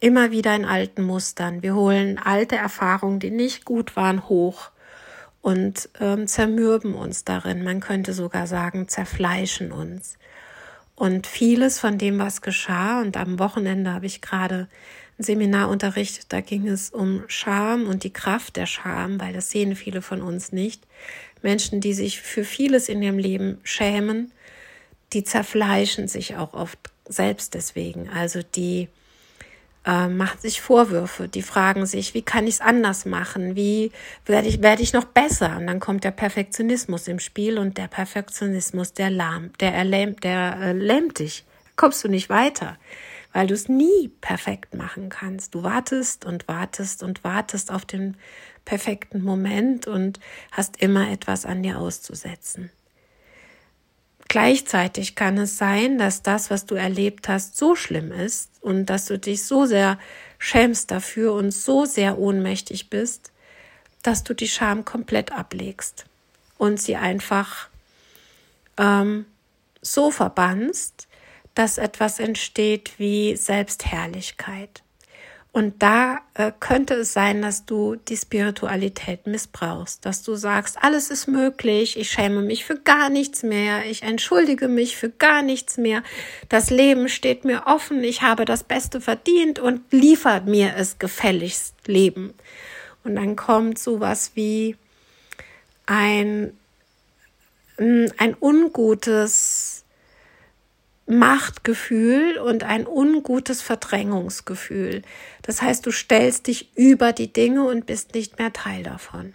immer 0.00 0.30
wieder 0.30 0.54
in 0.54 0.64
alten 0.64 1.02
Mustern. 1.02 1.62
Wir 1.62 1.74
holen 1.74 2.18
alte 2.18 2.56
Erfahrungen, 2.56 3.20
die 3.20 3.30
nicht 3.30 3.64
gut 3.64 3.96
waren, 3.96 4.28
hoch 4.28 4.70
und 5.40 5.88
ähm, 6.00 6.26
zermürben 6.26 6.94
uns 6.94 7.24
darin. 7.24 7.64
Man 7.64 7.80
könnte 7.80 8.12
sogar 8.12 8.46
sagen, 8.46 8.88
zerfleischen 8.88 9.72
uns. 9.72 10.18
Und 10.98 11.28
vieles 11.28 11.78
von 11.78 11.96
dem, 11.96 12.18
was 12.18 12.42
geschah, 12.42 13.00
und 13.00 13.16
am 13.16 13.38
Wochenende 13.38 13.92
habe 13.92 14.06
ich 14.06 14.20
gerade 14.20 14.66
ein 15.16 15.22
Seminar 15.22 15.68
unterrichtet, 15.68 16.26
da 16.30 16.40
ging 16.40 16.66
es 16.66 16.90
um 16.90 17.22
Scham 17.28 17.86
und 17.86 18.02
die 18.02 18.12
Kraft 18.12 18.56
der 18.56 18.66
Scham, 18.66 19.20
weil 19.20 19.32
das 19.32 19.52
sehen 19.52 19.76
viele 19.76 20.02
von 20.02 20.20
uns 20.20 20.50
nicht. 20.50 20.82
Menschen, 21.40 21.80
die 21.80 21.94
sich 21.94 22.20
für 22.20 22.42
vieles 22.42 22.88
in 22.88 23.00
ihrem 23.00 23.18
Leben 23.18 23.60
schämen, 23.62 24.32
die 25.12 25.22
zerfleischen 25.22 26.08
sich 26.08 26.34
auch 26.34 26.52
oft 26.52 26.80
selbst 27.08 27.54
deswegen. 27.54 28.08
Also 28.08 28.40
die 28.42 28.88
äh, 29.86 30.08
machen 30.08 30.40
sich 30.40 30.60
Vorwürfe, 30.60 31.28
die 31.28 31.42
fragen 31.42 31.86
sich, 31.86 32.14
wie 32.14 32.22
kann 32.22 32.46
ich 32.46 32.54
es 32.54 32.60
anders 32.60 33.06
machen? 33.06 33.56
Wie 33.56 33.92
werde 34.26 34.48
ich, 34.48 34.62
werde 34.62 34.82
ich 34.82 34.92
noch 34.92 35.04
besser? 35.04 35.56
Und 35.56 35.66
dann 35.66 35.80
kommt 35.80 36.04
der 36.04 36.10
Perfektionismus 36.10 37.08
im 37.08 37.18
Spiel 37.20 37.58
und 37.58 37.78
der 37.78 37.88
Perfektionismus, 37.88 38.92
der 38.92 39.10
lahmt, 39.10 39.60
der 39.60 39.74
erlähmt, 39.74 40.24
der 40.24 40.58
äh, 40.60 40.72
lähmt 40.72 41.18
dich. 41.18 41.44
kommst 41.76 42.02
du 42.04 42.08
nicht 42.08 42.28
weiter, 42.28 42.76
weil 43.32 43.46
du 43.46 43.54
es 43.54 43.68
nie 43.68 44.08
perfekt 44.20 44.74
machen 44.74 45.08
kannst. 45.08 45.54
Du 45.54 45.62
wartest 45.62 46.24
und 46.24 46.48
wartest 46.48 47.02
und 47.02 47.24
wartest 47.24 47.70
auf 47.70 47.84
den 47.84 48.16
perfekten 48.64 49.22
Moment 49.22 49.86
und 49.86 50.20
hast 50.52 50.82
immer 50.82 51.10
etwas 51.10 51.46
an 51.46 51.62
dir 51.62 51.78
auszusetzen. 51.78 52.70
Gleichzeitig 54.28 55.14
kann 55.14 55.38
es 55.38 55.56
sein, 55.56 55.96
dass 55.96 56.22
das, 56.22 56.50
was 56.50 56.66
du 56.66 56.74
erlebt 56.74 57.28
hast, 57.28 57.56
so 57.56 57.74
schlimm 57.74 58.12
ist 58.12 58.50
und 58.60 58.86
dass 58.86 59.06
du 59.06 59.18
dich 59.18 59.44
so 59.44 59.64
sehr 59.64 59.98
schämst 60.38 60.90
dafür 60.90 61.32
und 61.32 61.50
so 61.50 61.86
sehr 61.86 62.18
ohnmächtig 62.18 62.90
bist, 62.90 63.32
dass 64.02 64.24
du 64.24 64.34
die 64.34 64.48
Scham 64.48 64.84
komplett 64.84 65.32
ablegst 65.32 66.04
und 66.58 66.78
sie 66.78 66.96
einfach 66.96 67.68
ähm, 68.76 69.24
so 69.80 70.10
verbannst, 70.10 71.08
dass 71.54 71.78
etwas 71.78 72.20
entsteht 72.20 72.98
wie 72.98 73.34
Selbstherrlichkeit. 73.34 74.82
Und 75.50 75.82
da 75.82 76.20
äh, 76.34 76.52
könnte 76.60 76.94
es 76.94 77.14
sein, 77.14 77.40
dass 77.40 77.64
du 77.64 77.96
die 77.96 78.16
Spiritualität 78.16 79.26
missbrauchst, 79.26 80.04
dass 80.04 80.22
du 80.22 80.34
sagst, 80.34 80.76
alles 80.80 81.10
ist 81.10 81.26
möglich, 81.26 81.98
ich 81.98 82.10
schäme 82.10 82.42
mich 82.42 82.66
für 82.66 82.78
gar 82.78 83.08
nichts 83.08 83.42
mehr, 83.42 83.86
ich 83.86 84.02
entschuldige 84.02 84.68
mich 84.68 84.96
für 84.96 85.08
gar 85.08 85.42
nichts 85.42 85.78
mehr, 85.78 86.02
das 86.50 86.68
Leben 86.68 87.08
steht 87.08 87.44
mir 87.44 87.62
offen, 87.66 88.04
ich 88.04 88.20
habe 88.22 88.44
das 88.44 88.62
Beste 88.62 89.00
verdient 89.00 89.58
und 89.58 89.90
liefert 89.90 90.46
mir 90.46 90.74
es 90.76 90.98
gefälligst 90.98 91.74
Leben. 91.86 92.34
Und 93.02 93.16
dann 93.16 93.34
kommt 93.34 93.78
sowas 93.78 94.32
wie 94.34 94.76
ein, 95.86 96.52
ein 97.78 98.36
ungutes 98.38 99.77
Machtgefühl 101.08 102.38
und 102.38 102.64
ein 102.64 102.86
ungutes 102.86 103.62
Verdrängungsgefühl. 103.62 105.02
Das 105.42 105.62
heißt, 105.62 105.86
du 105.86 105.90
stellst 105.90 106.46
dich 106.46 106.76
über 106.76 107.12
die 107.12 107.32
Dinge 107.32 107.64
und 107.64 107.86
bist 107.86 108.14
nicht 108.14 108.38
mehr 108.38 108.52
Teil 108.52 108.82
davon. 108.82 109.34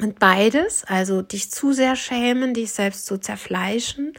Und 0.00 0.18
beides, 0.18 0.84
also 0.84 1.22
dich 1.22 1.50
zu 1.50 1.72
sehr 1.72 1.96
schämen, 1.96 2.54
dich 2.54 2.72
selbst 2.72 3.06
zu 3.06 3.18
zerfleischen 3.18 4.14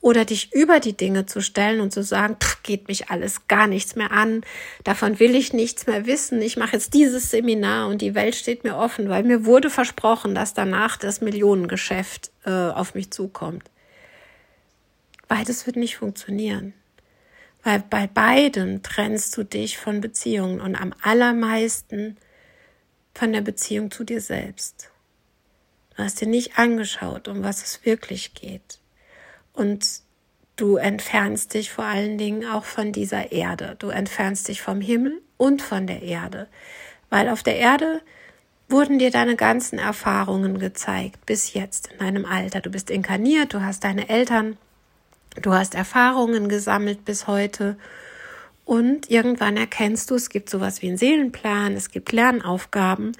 oder 0.00 0.24
dich 0.24 0.54
über 0.54 0.78
die 0.78 0.96
Dinge 0.96 1.26
zu 1.26 1.40
stellen 1.40 1.80
und 1.80 1.92
zu 1.92 2.02
sagen, 2.02 2.36
pff, 2.40 2.62
geht 2.62 2.86
mich 2.86 3.10
alles 3.10 3.48
gar 3.48 3.66
nichts 3.66 3.96
mehr 3.96 4.12
an, 4.12 4.42
davon 4.84 5.18
will 5.18 5.34
ich 5.34 5.52
nichts 5.52 5.86
mehr 5.86 6.06
wissen, 6.06 6.40
ich 6.42 6.56
mache 6.56 6.74
jetzt 6.74 6.94
dieses 6.94 7.30
Seminar 7.30 7.88
und 7.88 8.02
die 8.02 8.14
Welt 8.14 8.36
steht 8.36 8.62
mir 8.62 8.76
offen, 8.76 9.08
weil 9.08 9.24
mir 9.24 9.44
wurde 9.46 9.68
versprochen, 9.68 10.34
dass 10.34 10.54
danach 10.54 10.96
das 10.96 11.20
Millionengeschäft 11.20 12.30
äh, 12.44 12.50
auf 12.50 12.94
mich 12.94 13.10
zukommt. 13.10 13.64
Beides 15.28 15.66
wird 15.66 15.76
nicht 15.76 15.96
funktionieren. 15.96 16.74
Weil 17.62 17.80
bei 17.80 18.06
beiden 18.06 18.82
trennst 18.82 19.36
du 19.36 19.44
dich 19.44 19.76
von 19.76 20.00
Beziehungen 20.00 20.60
und 20.60 20.76
am 20.76 20.94
allermeisten 21.02 22.16
von 23.12 23.32
der 23.32 23.40
Beziehung 23.40 23.90
zu 23.90 24.04
dir 24.04 24.20
selbst. 24.20 24.90
Du 25.96 26.04
hast 26.04 26.20
dir 26.20 26.28
nicht 26.28 26.58
angeschaut, 26.58 27.26
um 27.26 27.42
was 27.42 27.64
es 27.64 27.84
wirklich 27.84 28.34
geht. 28.34 28.78
Und 29.52 30.02
du 30.56 30.76
entfernst 30.76 31.54
dich 31.54 31.72
vor 31.72 31.86
allen 31.86 32.18
Dingen 32.18 32.46
auch 32.46 32.64
von 32.64 32.92
dieser 32.92 33.32
Erde. 33.32 33.76
Du 33.78 33.88
entfernst 33.88 34.48
dich 34.48 34.62
vom 34.62 34.80
Himmel 34.80 35.20
und 35.36 35.62
von 35.62 35.86
der 35.86 36.02
Erde. 36.02 36.48
Weil 37.10 37.28
auf 37.28 37.42
der 37.42 37.56
Erde 37.56 38.00
wurden 38.68 38.98
dir 38.98 39.10
deine 39.10 39.36
ganzen 39.36 39.78
Erfahrungen 39.78 40.58
gezeigt, 40.58 41.24
bis 41.26 41.54
jetzt 41.54 41.88
in 41.88 41.98
deinem 41.98 42.26
Alter. 42.26 42.60
Du 42.60 42.70
bist 42.70 42.90
inkarniert, 42.90 43.54
du 43.54 43.62
hast 43.62 43.84
deine 43.84 44.08
Eltern 44.08 44.58
Du 45.42 45.52
hast 45.52 45.74
Erfahrungen 45.74 46.48
gesammelt 46.48 47.04
bis 47.04 47.26
heute 47.26 47.76
und 48.64 49.10
irgendwann 49.10 49.56
erkennst 49.56 50.10
du, 50.10 50.14
es 50.14 50.28
gibt 50.28 50.50
sowas 50.50 50.82
wie 50.82 50.88
einen 50.88 50.98
Seelenplan, 50.98 51.74
es 51.74 51.90
gibt 51.90 52.12
Lernaufgaben, 52.12 53.12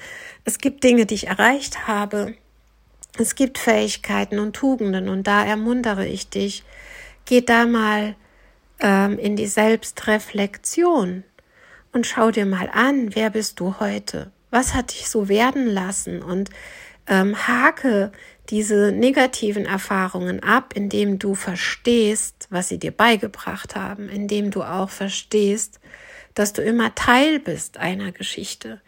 es 0.44 0.58
gibt 0.58 0.82
Dinge, 0.82 1.06
die 1.06 1.14
ich 1.14 1.28
erreicht 1.28 1.86
habe, 1.86 2.34
es 3.18 3.34
gibt 3.34 3.58
Fähigkeiten 3.58 4.38
und 4.38 4.56
Tugenden 4.56 5.08
und 5.08 5.26
da 5.26 5.44
ermuntere 5.44 6.06
ich 6.06 6.28
dich, 6.28 6.64
geh 7.26 7.42
da 7.42 7.66
mal 7.66 8.16
ähm, 8.80 9.18
in 9.18 9.36
die 9.36 9.46
Selbstreflexion 9.46 11.24
und 11.92 12.06
schau 12.06 12.30
dir 12.30 12.46
mal 12.46 12.68
an, 12.72 13.14
wer 13.14 13.30
bist 13.30 13.60
du 13.60 13.78
heute? 13.78 14.30
Was 14.50 14.74
hat 14.74 14.92
dich 14.92 15.08
so 15.08 15.28
werden 15.28 15.66
lassen? 15.66 16.22
Und 16.22 16.50
ähm, 17.06 17.36
hake 17.46 18.12
diese 18.50 18.92
negativen 18.92 19.66
Erfahrungen 19.66 20.42
ab, 20.42 20.72
indem 20.74 21.18
du 21.18 21.34
verstehst, 21.34 22.46
was 22.50 22.68
sie 22.68 22.78
dir 22.78 22.92
beigebracht 22.92 23.76
haben, 23.76 24.08
indem 24.08 24.50
du 24.50 24.62
auch 24.62 24.90
verstehst, 24.90 25.80
dass 26.34 26.52
du 26.52 26.62
immer 26.62 26.94
Teil 26.94 27.38
bist 27.40 27.78
einer 27.78 28.12
Geschichte 28.12 28.80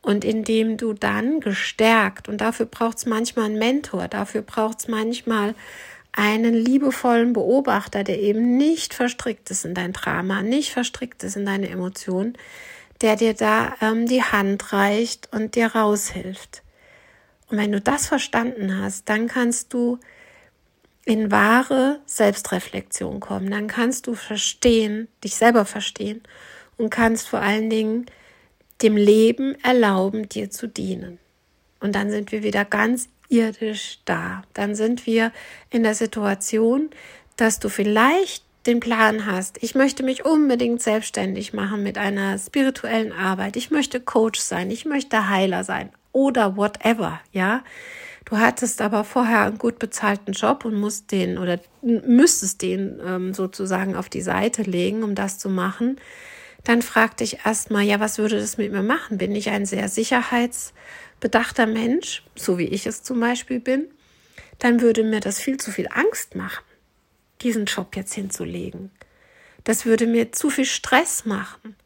und 0.00 0.24
indem 0.24 0.76
du 0.76 0.92
dann 0.92 1.40
gestärkt, 1.40 2.28
und 2.28 2.40
dafür 2.40 2.66
braucht 2.66 2.98
es 2.98 3.06
manchmal 3.06 3.46
einen 3.46 3.58
Mentor, 3.58 4.08
dafür 4.08 4.42
braucht 4.42 4.80
es 4.80 4.88
manchmal 4.88 5.54
einen 6.12 6.54
liebevollen 6.54 7.32
Beobachter, 7.32 8.04
der 8.04 8.18
eben 8.20 8.56
nicht 8.56 8.94
verstrickt 8.94 9.50
ist 9.50 9.64
in 9.64 9.74
dein 9.74 9.92
Drama, 9.92 10.42
nicht 10.42 10.72
verstrickt 10.72 11.22
ist 11.22 11.36
in 11.36 11.46
deine 11.46 11.68
Emotionen, 11.68 12.36
der 13.00 13.16
dir 13.16 13.34
da 13.34 13.74
ähm, 13.80 14.06
die 14.06 14.22
Hand 14.22 14.72
reicht 14.72 15.28
und 15.32 15.54
dir 15.54 15.68
raushilft. 15.68 16.62
Und 17.50 17.58
wenn 17.58 17.72
du 17.72 17.80
das 17.80 18.06
verstanden 18.06 18.80
hast, 18.80 19.08
dann 19.08 19.26
kannst 19.26 19.72
du 19.72 19.98
in 21.04 21.30
wahre 21.30 22.00
Selbstreflexion 22.04 23.20
kommen. 23.20 23.50
Dann 23.50 23.66
kannst 23.66 24.06
du 24.06 24.14
verstehen, 24.14 25.08
dich 25.24 25.36
selber 25.36 25.64
verstehen 25.64 26.22
und 26.76 26.90
kannst 26.90 27.28
vor 27.28 27.40
allen 27.40 27.70
Dingen 27.70 28.06
dem 28.82 28.96
Leben 28.96 29.56
erlauben, 29.62 30.28
dir 30.28 30.50
zu 30.50 30.68
dienen. 30.68 31.18
Und 31.80 31.94
dann 31.94 32.10
sind 32.10 32.30
wir 32.30 32.42
wieder 32.42 32.64
ganz 32.64 33.08
irdisch 33.28 34.00
da. 34.04 34.42
Dann 34.52 34.74
sind 34.74 35.06
wir 35.06 35.32
in 35.70 35.82
der 35.82 35.94
Situation, 35.94 36.90
dass 37.36 37.58
du 37.58 37.70
vielleicht 37.70 38.44
den 38.66 38.80
Plan 38.80 39.24
hast, 39.24 39.62
ich 39.62 39.74
möchte 39.74 40.02
mich 40.02 40.26
unbedingt 40.26 40.82
selbstständig 40.82 41.54
machen 41.54 41.82
mit 41.82 41.96
einer 41.96 42.36
spirituellen 42.38 43.12
Arbeit, 43.12 43.56
ich 43.56 43.70
möchte 43.70 43.98
Coach 43.98 44.40
sein, 44.40 44.70
ich 44.70 44.84
möchte 44.84 45.30
Heiler 45.30 45.64
sein 45.64 45.90
oder 46.12 46.56
whatever, 46.56 47.20
ja. 47.32 47.62
Du 48.24 48.36
hattest 48.36 48.82
aber 48.82 49.04
vorher 49.04 49.42
einen 49.46 49.56
gut 49.56 49.78
bezahlten 49.78 50.32
Job 50.32 50.66
und 50.66 50.74
musst 50.74 51.12
den 51.12 51.38
oder 51.38 51.60
müsstest 51.80 52.60
den 52.60 53.00
ähm, 53.02 53.32
sozusagen 53.32 53.96
auf 53.96 54.10
die 54.10 54.20
Seite 54.20 54.62
legen, 54.62 55.02
um 55.02 55.14
das 55.14 55.38
zu 55.38 55.48
machen. 55.48 55.98
Dann 56.64 56.82
frag 56.82 57.16
dich 57.16 57.46
erstmal, 57.46 57.84
ja, 57.84 58.00
was 58.00 58.18
würde 58.18 58.38
das 58.38 58.58
mit 58.58 58.70
mir 58.70 58.82
machen? 58.82 59.16
Bin 59.16 59.34
ich 59.34 59.48
ein 59.48 59.64
sehr 59.64 59.88
sicherheitsbedachter 59.88 61.66
Mensch, 61.66 62.22
so 62.34 62.58
wie 62.58 62.66
ich 62.66 62.86
es 62.86 63.02
zum 63.02 63.18
Beispiel 63.18 63.60
bin? 63.60 63.86
Dann 64.58 64.82
würde 64.82 65.04
mir 65.04 65.20
das 65.20 65.40
viel 65.40 65.56
zu 65.56 65.70
viel 65.70 65.88
Angst 65.90 66.34
machen, 66.34 66.64
diesen 67.40 67.64
Job 67.64 67.96
jetzt 67.96 68.12
hinzulegen. 68.12 68.90
Das 69.64 69.86
würde 69.86 70.06
mir 70.06 70.32
zu 70.32 70.50
viel 70.50 70.66
Stress 70.66 71.24
machen. 71.24 71.76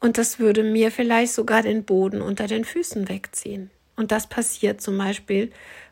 Und 0.00 0.18
das 0.18 0.38
würde 0.38 0.62
mir 0.62 0.90
vielleicht 0.90 1.32
sogar 1.32 1.62
den 1.62 1.84
Boden 1.84 2.20
unter 2.22 2.46
den 2.46 2.64
Füßen 2.64 3.08
wegziehen. 3.08 3.70
Und 3.96 4.12
das 4.12 4.28
passiert 4.28 4.80
zum 4.80 4.98
Beispiel 4.98 5.50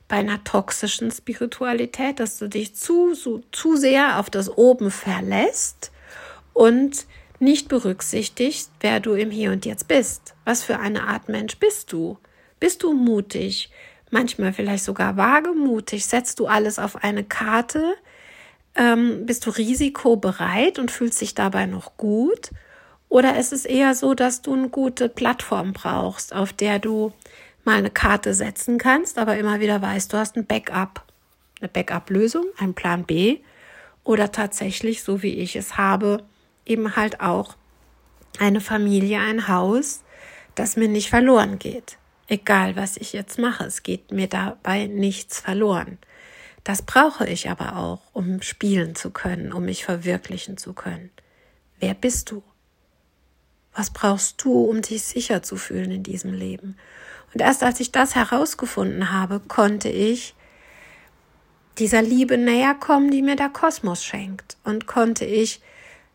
bei 0.08 0.16
einer 0.16 0.44
toxischen 0.44 1.10
Spiritualität, 1.10 2.20
dass 2.20 2.38
du 2.38 2.48
dich 2.48 2.74
zu, 2.74 3.14
so, 3.14 3.42
zu 3.52 3.76
sehr 3.76 4.18
auf 4.18 4.28
das 4.28 4.50
Oben 4.50 4.90
verlässt 4.90 5.90
und 6.52 7.06
nicht 7.40 7.68
berücksichtigst, 7.68 8.70
wer 8.80 9.00
du 9.00 9.14
im 9.14 9.30
Hier 9.30 9.50
und 9.50 9.66
Jetzt 9.66 9.88
bist. 9.88 10.34
Was 10.44 10.62
für 10.62 10.78
eine 10.78 11.04
Art 11.04 11.28
Mensch 11.28 11.58
bist 11.58 11.92
du? 11.92 12.18
Bist 12.60 12.82
du 12.82 12.92
mutig? 12.92 13.70
Manchmal 14.10 14.52
vielleicht 14.52 14.84
sogar 14.84 15.16
wagemutig? 15.16 16.06
Setzt 16.06 16.38
du 16.38 16.46
alles 16.46 16.78
auf 16.78 17.02
eine 17.02 17.24
Karte? 17.24 17.94
Ähm, 18.76 19.26
bist 19.26 19.46
du 19.46 19.50
risikobereit 19.50 20.78
und 20.78 20.90
fühlst 20.90 21.20
dich 21.20 21.34
dabei 21.34 21.66
noch 21.66 21.96
gut? 21.96 22.50
Oder 23.14 23.38
ist 23.38 23.52
es 23.52 23.64
eher 23.64 23.94
so, 23.94 24.14
dass 24.14 24.42
du 24.42 24.54
eine 24.54 24.70
gute 24.70 25.08
Plattform 25.08 25.72
brauchst, 25.72 26.34
auf 26.34 26.52
der 26.52 26.80
du 26.80 27.12
mal 27.62 27.76
eine 27.76 27.90
Karte 27.90 28.34
setzen 28.34 28.76
kannst, 28.76 29.18
aber 29.18 29.36
immer 29.36 29.60
wieder 29.60 29.80
weißt, 29.80 30.12
du 30.12 30.16
hast 30.16 30.34
ein 30.34 30.46
Backup, 30.46 31.04
eine 31.60 31.68
Backup-Lösung, 31.68 32.46
einen 32.58 32.74
Plan 32.74 33.04
B 33.04 33.38
oder 34.02 34.32
tatsächlich, 34.32 35.04
so 35.04 35.22
wie 35.22 35.34
ich 35.34 35.54
es 35.54 35.76
habe, 35.76 36.24
eben 36.66 36.96
halt 36.96 37.20
auch 37.20 37.54
eine 38.40 38.60
Familie, 38.60 39.20
ein 39.20 39.46
Haus, 39.46 40.02
das 40.56 40.74
mir 40.74 40.88
nicht 40.88 41.08
verloren 41.08 41.60
geht. 41.60 41.98
Egal, 42.26 42.74
was 42.74 42.96
ich 42.96 43.12
jetzt 43.12 43.38
mache, 43.38 43.62
es 43.62 43.84
geht 43.84 44.10
mir 44.10 44.26
dabei 44.26 44.88
nichts 44.88 45.38
verloren. 45.38 45.98
Das 46.64 46.82
brauche 46.82 47.28
ich 47.28 47.48
aber 47.48 47.76
auch, 47.76 48.00
um 48.12 48.42
spielen 48.42 48.96
zu 48.96 49.10
können, 49.10 49.52
um 49.52 49.66
mich 49.66 49.84
verwirklichen 49.84 50.56
zu 50.56 50.72
können. 50.72 51.10
Wer 51.78 51.94
bist 51.94 52.32
du? 52.32 52.42
Was 53.74 53.90
brauchst 53.90 54.42
du, 54.44 54.64
um 54.64 54.82
dich 54.82 55.02
sicher 55.02 55.42
zu 55.42 55.56
fühlen 55.56 55.90
in 55.90 56.02
diesem 56.02 56.32
Leben? 56.32 56.76
Und 57.32 57.40
erst 57.40 57.62
als 57.62 57.80
ich 57.80 57.90
das 57.90 58.14
herausgefunden 58.14 59.12
habe, 59.12 59.40
konnte 59.40 59.88
ich 59.88 60.34
dieser 61.78 62.02
Liebe 62.02 62.38
näher 62.38 62.74
kommen, 62.74 63.10
die 63.10 63.22
mir 63.22 63.34
der 63.34 63.48
Kosmos 63.48 64.04
schenkt. 64.04 64.56
Und 64.62 64.86
konnte 64.86 65.24
ich 65.24 65.60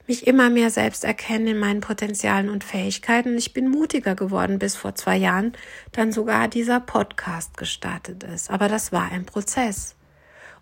mich 0.08 0.25
immer 0.25 0.50
mehr 0.50 0.72
selbst 0.72 1.04
erkennen 1.04 1.48
in 1.48 1.60
meinen 1.60 1.82
Potenzialen 1.82 2.50
und 2.50 2.63
Fähigkeiten. 2.63 3.38
Ich 3.38 3.54
bin 3.54 3.70
mutiger 3.70 4.16
geworden, 4.16 4.58
bis 4.58 4.75
vor 4.75 4.96
zwei 4.96 5.18
Jahren 5.18 5.54
dann 5.92 6.12
sogar 6.12 6.48
dieser 6.48 6.80
Podcast 6.80 7.58
gestartet 7.58 8.24
ist. 8.24 8.50
Aber 8.50 8.70
das 8.70 8.92
war 8.92 9.12
ein 9.12 9.25
Prozess. 9.25 9.96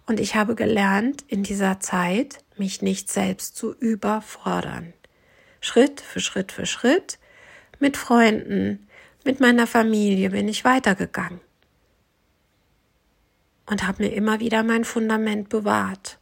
Und 0.06 0.20
ich 0.20 0.36
habe 0.36 0.56
gelernt, 0.56 1.24
in 1.28 1.44
dieser 1.44 1.80
Zeit 1.80 2.40
mich 2.58 2.82
nicht 2.82 3.10
selbst 3.10 3.56
zu 3.56 3.74
überfordern. 3.74 4.94
Schritt 5.68 6.00
für 6.00 6.22
Schritt 6.22 6.54
für 6.54 6.66
Schritt 6.66 7.20
mit 7.80 7.98
Freunden, 7.98 8.88
mit 9.26 9.42
meiner 9.42 9.68
Familie 9.68 10.30
bin 10.30 10.48
ich 10.48 10.64
weitergegangen 10.64 11.42
und 13.66 13.86
habe 13.86 14.04
mir 14.04 14.14
immer 14.14 14.40
wieder 14.40 14.64
mein 14.64 14.86
Fundament 14.86 15.50
bewahrt. 15.50 16.20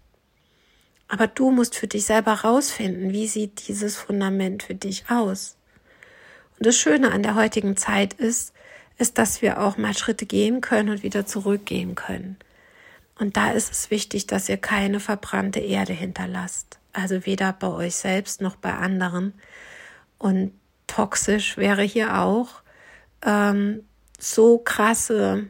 Aber 1.08 1.28
du 1.28 1.52
musst 1.52 1.76
für 1.76 1.86
dich 1.86 2.06
selber 2.06 2.34
rausfinden, 2.34 3.14
wie 3.14 3.28
sieht 3.28 3.68
dieses 3.68 3.96
Fundament 3.96 4.64
für 4.64 4.74
dich 4.74 5.06
aus. 5.12 5.56
Und 6.58 6.66
das 6.66 6.76
Schöne 6.76 7.12
an 7.12 7.22
der 7.22 7.36
heutigen 7.36 7.78
Zeit 7.78 8.14
ist, 8.14 8.52
ist, 8.98 9.20
dass 9.20 9.44
wir 9.44 9.62
auch 9.62 9.78
mal 9.78 9.96
Schritte 9.96 10.26
gehen 10.26 10.62
können 10.62 10.90
und 10.90 11.04
wieder 11.04 11.28
zurückgehen 11.28 11.94
können. 11.94 12.38
Und 13.20 13.38
da 13.38 13.52
ist 13.52 13.72
es 13.72 13.92
wichtig, 13.92 14.26
dass 14.26 14.50
ihr 14.50 14.58
keine 14.58 15.00
verbrannte 15.00 15.60
Erde 15.60 15.94
hinterlasst. 15.94 16.80
Also 16.96 17.26
weder 17.26 17.52
bei 17.52 17.68
euch 17.68 17.96
selbst 17.96 18.42
noch 18.42 18.56
bei 18.56 18.74
anderen. 18.74 19.34
Und 20.18 20.54
toxisch 20.88 21.58
wäre 21.58 21.82
hier 21.82 22.20
auch 22.22 22.62
ähm, 23.22 23.84
so 24.18 24.60
krasse, 24.60 25.48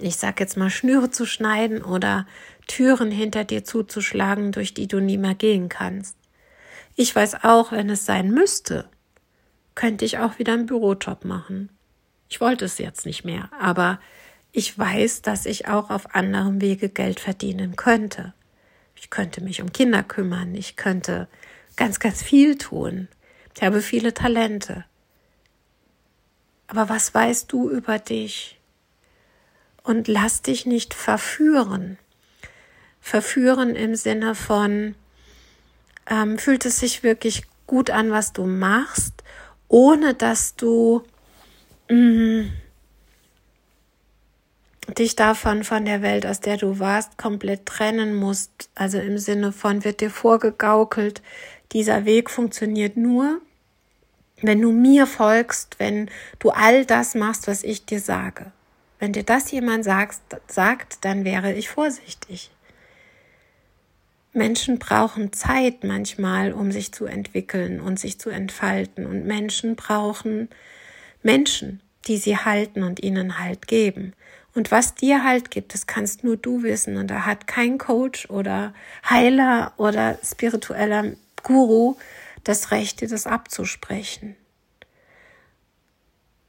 ich 0.00 0.16
sag 0.16 0.40
jetzt 0.40 0.56
mal, 0.56 0.70
Schnüre 0.70 1.10
zu 1.10 1.26
schneiden 1.26 1.82
oder 1.82 2.26
Türen 2.66 3.10
hinter 3.10 3.44
dir 3.44 3.64
zuzuschlagen, 3.64 4.50
durch 4.50 4.72
die 4.72 4.88
du 4.88 4.98
nie 4.98 5.18
mehr 5.18 5.34
gehen 5.34 5.68
kannst. 5.68 6.16
Ich 6.96 7.14
weiß 7.14 7.44
auch, 7.44 7.72
wenn 7.72 7.90
es 7.90 8.06
sein 8.06 8.30
müsste, 8.30 8.88
könnte 9.74 10.06
ich 10.06 10.18
auch 10.18 10.38
wieder 10.38 10.54
einen 10.54 10.64
Bürojob 10.64 11.26
machen. 11.26 11.68
Ich 12.30 12.40
wollte 12.40 12.64
es 12.64 12.78
jetzt 12.78 13.04
nicht 13.04 13.24
mehr, 13.24 13.50
aber 13.60 14.00
ich 14.52 14.78
weiß, 14.78 15.20
dass 15.20 15.44
ich 15.44 15.68
auch 15.68 15.90
auf 15.90 16.14
anderem 16.14 16.62
Wege 16.62 16.88
Geld 16.88 17.20
verdienen 17.20 17.76
könnte. 17.76 18.32
Ich 19.04 19.10
könnte 19.10 19.44
mich 19.44 19.60
um 19.60 19.70
Kinder 19.70 20.02
kümmern. 20.02 20.54
Ich 20.54 20.76
könnte 20.76 21.28
ganz, 21.76 22.00
ganz 22.00 22.22
viel 22.22 22.56
tun. 22.56 23.06
Ich 23.54 23.62
habe 23.62 23.82
viele 23.82 24.14
Talente. 24.14 24.86
Aber 26.68 26.88
was 26.88 27.12
weißt 27.12 27.52
du 27.52 27.68
über 27.68 27.98
dich? 27.98 28.58
Und 29.82 30.08
lass 30.08 30.40
dich 30.40 30.64
nicht 30.64 30.94
verführen. 30.94 31.98
Verführen 32.98 33.76
im 33.76 33.94
Sinne 33.94 34.34
von, 34.34 34.94
ähm, 36.06 36.38
fühlt 36.38 36.64
es 36.64 36.80
sich 36.80 37.02
wirklich 37.02 37.42
gut 37.66 37.90
an, 37.90 38.10
was 38.10 38.32
du 38.32 38.46
machst, 38.46 39.22
ohne 39.68 40.14
dass 40.14 40.56
du 40.56 41.02
mh, 41.90 41.94
mm, 41.94 42.52
dich 44.88 45.16
davon 45.16 45.64
von 45.64 45.84
der 45.84 46.02
Welt, 46.02 46.26
aus 46.26 46.40
der 46.40 46.56
du 46.56 46.78
warst, 46.78 47.16
komplett 47.16 47.66
trennen 47.66 48.14
musst. 48.14 48.68
Also 48.74 48.98
im 48.98 49.18
Sinne 49.18 49.52
von 49.52 49.84
wird 49.84 50.00
dir 50.00 50.10
vorgegaukelt, 50.10 51.22
dieser 51.72 52.04
Weg 52.04 52.30
funktioniert 52.30 52.96
nur, 52.96 53.40
wenn 54.42 54.60
du 54.60 54.70
mir 54.70 55.06
folgst, 55.06 55.78
wenn 55.78 56.10
du 56.38 56.50
all 56.50 56.84
das 56.84 57.14
machst, 57.14 57.48
was 57.48 57.64
ich 57.64 57.86
dir 57.86 58.00
sage. 58.00 58.52
Wenn 58.98 59.12
dir 59.12 59.24
das 59.24 59.50
jemand 59.50 59.84
sagst, 59.84 60.22
sagt, 60.46 61.04
dann 61.04 61.24
wäre 61.24 61.52
ich 61.52 61.68
vorsichtig. 61.68 62.50
Menschen 64.32 64.78
brauchen 64.78 65.32
Zeit 65.32 65.84
manchmal, 65.84 66.52
um 66.52 66.72
sich 66.72 66.92
zu 66.92 67.06
entwickeln 67.06 67.80
und 67.80 67.98
sich 67.98 68.18
zu 68.18 68.30
entfalten. 68.30 69.06
Und 69.06 69.26
Menschen 69.26 69.76
brauchen 69.76 70.48
Menschen, 71.22 71.80
die 72.06 72.18
sie 72.18 72.36
halten 72.36 72.82
und 72.82 73.02
ihnen 73.02 73.38
Halt 73.38 73.68
geben. 73.68 74.12
Und 74.54 74.70
was 74.70 74.94
dir 74.94 75.24
halt 75.24 75.50
gibt, 75.50 75.74
das 75.74 75.86
kannst 75.86 76.22
nur 76.22 76.36
du 76.36 76.62
wissen. 76.62 76.96
Und 76.96 77.08
da 77.08 77.26
hat 77.26 77.46
kein 77.46 77.78
Coach 77.78 78.30
oder 78.30 78.72
Heiler 79.08 79.72
oder 79.76 80.18
spiritueller 80.22 81.12
Guru 81.42 81.96
das 82.44 82.70
Recht, 82.70 83.00
dir 83.00 83.08
das 83.08 83.26
abzusprechen. 83.26 84.36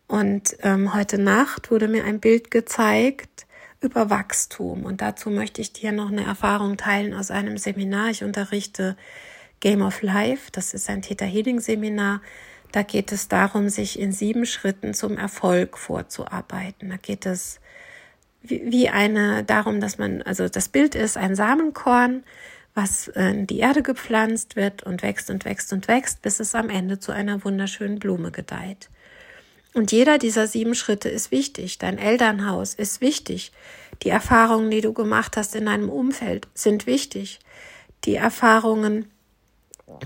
Und 0.08 0.56
ähm, 0.62 0.94
heute 0.94 1.18
Nacht 1.18 1.72
wurde 1.72 1.88
mir 1.88 2.04
ein 2.06 2.20
Bild 2.20 2.52
gezeigt 2.52 3.48
über 3.82 4.10
Wachstum. 4.10 4.84
Und 4.86 5.02
dazu 5.02 5.30
möchte 5.30 5.62
ich 5.62 5.74
dir 5.74 5.92
noch 5.92 6.12
eine 6.12 6.26
Erfahrung 6.26 6.78
teilen 6.78 7.14
aus 7.14 7.32
einem 7.32 7.58
Seminar. 7.58 8.10
Ich 8.10 8.24
unterrichte 8.24 8.98
Game 9.62 9.82
of 9.82 10.02
Life. 10.04 10.52
Das 10.52 10.74
ist 10.74 10.90
ein 10.90 11.02
Theta 11.02 11.26
Healing 11.26 11.60
Seminar. 11.60 12.22
Da 12.72 12.84
geht 12.84 13.12
es 13.12 13.30
darum, 13.30 13.70
sich 13.70 14.00
in 14.00 14.12
sieben 14.12 14.46
Schritten 14.46 14.94
zum 14.94 15.18
Erfolg 15.18 15.78
vorzuarbeiten. 15.78 16.90
Da 16.90 16.98
geht 16.98 17.26
es 17.26 17.60
wie 18.50 18.90
eine 18.90 19.44
darum, 19.44 19.80
dass 19.80 19.98
man, 19.98 20.22
also 20.22 20.48
das 20.48 20.70
Bild 20.70 20.96
ist 20.96 21.18
ein 21.18 21.36
Samenkorn, 21.36 22.24
was 22.74 23.08
in 23.08 23.48
die 23.48 23.60
Erde 23.60 23.82
gepflanzt 23.82 24.56
wird 24.56 24.84
und 24.84 25.02
wächst 25.02 25.30
und 25.30 25.46
wächst 25.46 25.72
und 25.72 25.88
wächst, 25.88 26.22
bis 26.22 26.40
es 26.40 26.54
am 26.56 26.70
Ende 26.70 27.00
zu 27.00 27.12
einer 27.12 27.44
wunderschönen 27.44 28.00
Blume 28.00 28.32
gedeiht. 28.32 28.90
Und 29.74 29.92
jeder 29.92 30.18
dieser 30.18 30.48
sieben 30.48 30.76
Schritte 30.76 31.10
ist 31.10 31.32
wichtig. 31.32 31.78
Dein 31.80 31.98
Elternhaus 31.98 32.74
ist 32.74 33.02
wichtig. 33.02 33.52
Die 34.04 34.10
Erfahrungen, 34.10 34.72
die 34.72 34.82
du 34.82 34.94
gemacht 34.94 35.36
hast 35.38 35.56
in 35.56 35.66
deinem 35.66 35.90
Umfeld, 35.90 36.48
sind 36.54 36.86
wichtig. 36.86 37.40
Die 38.06 38.16
Erfahrungen, 38.16 39.12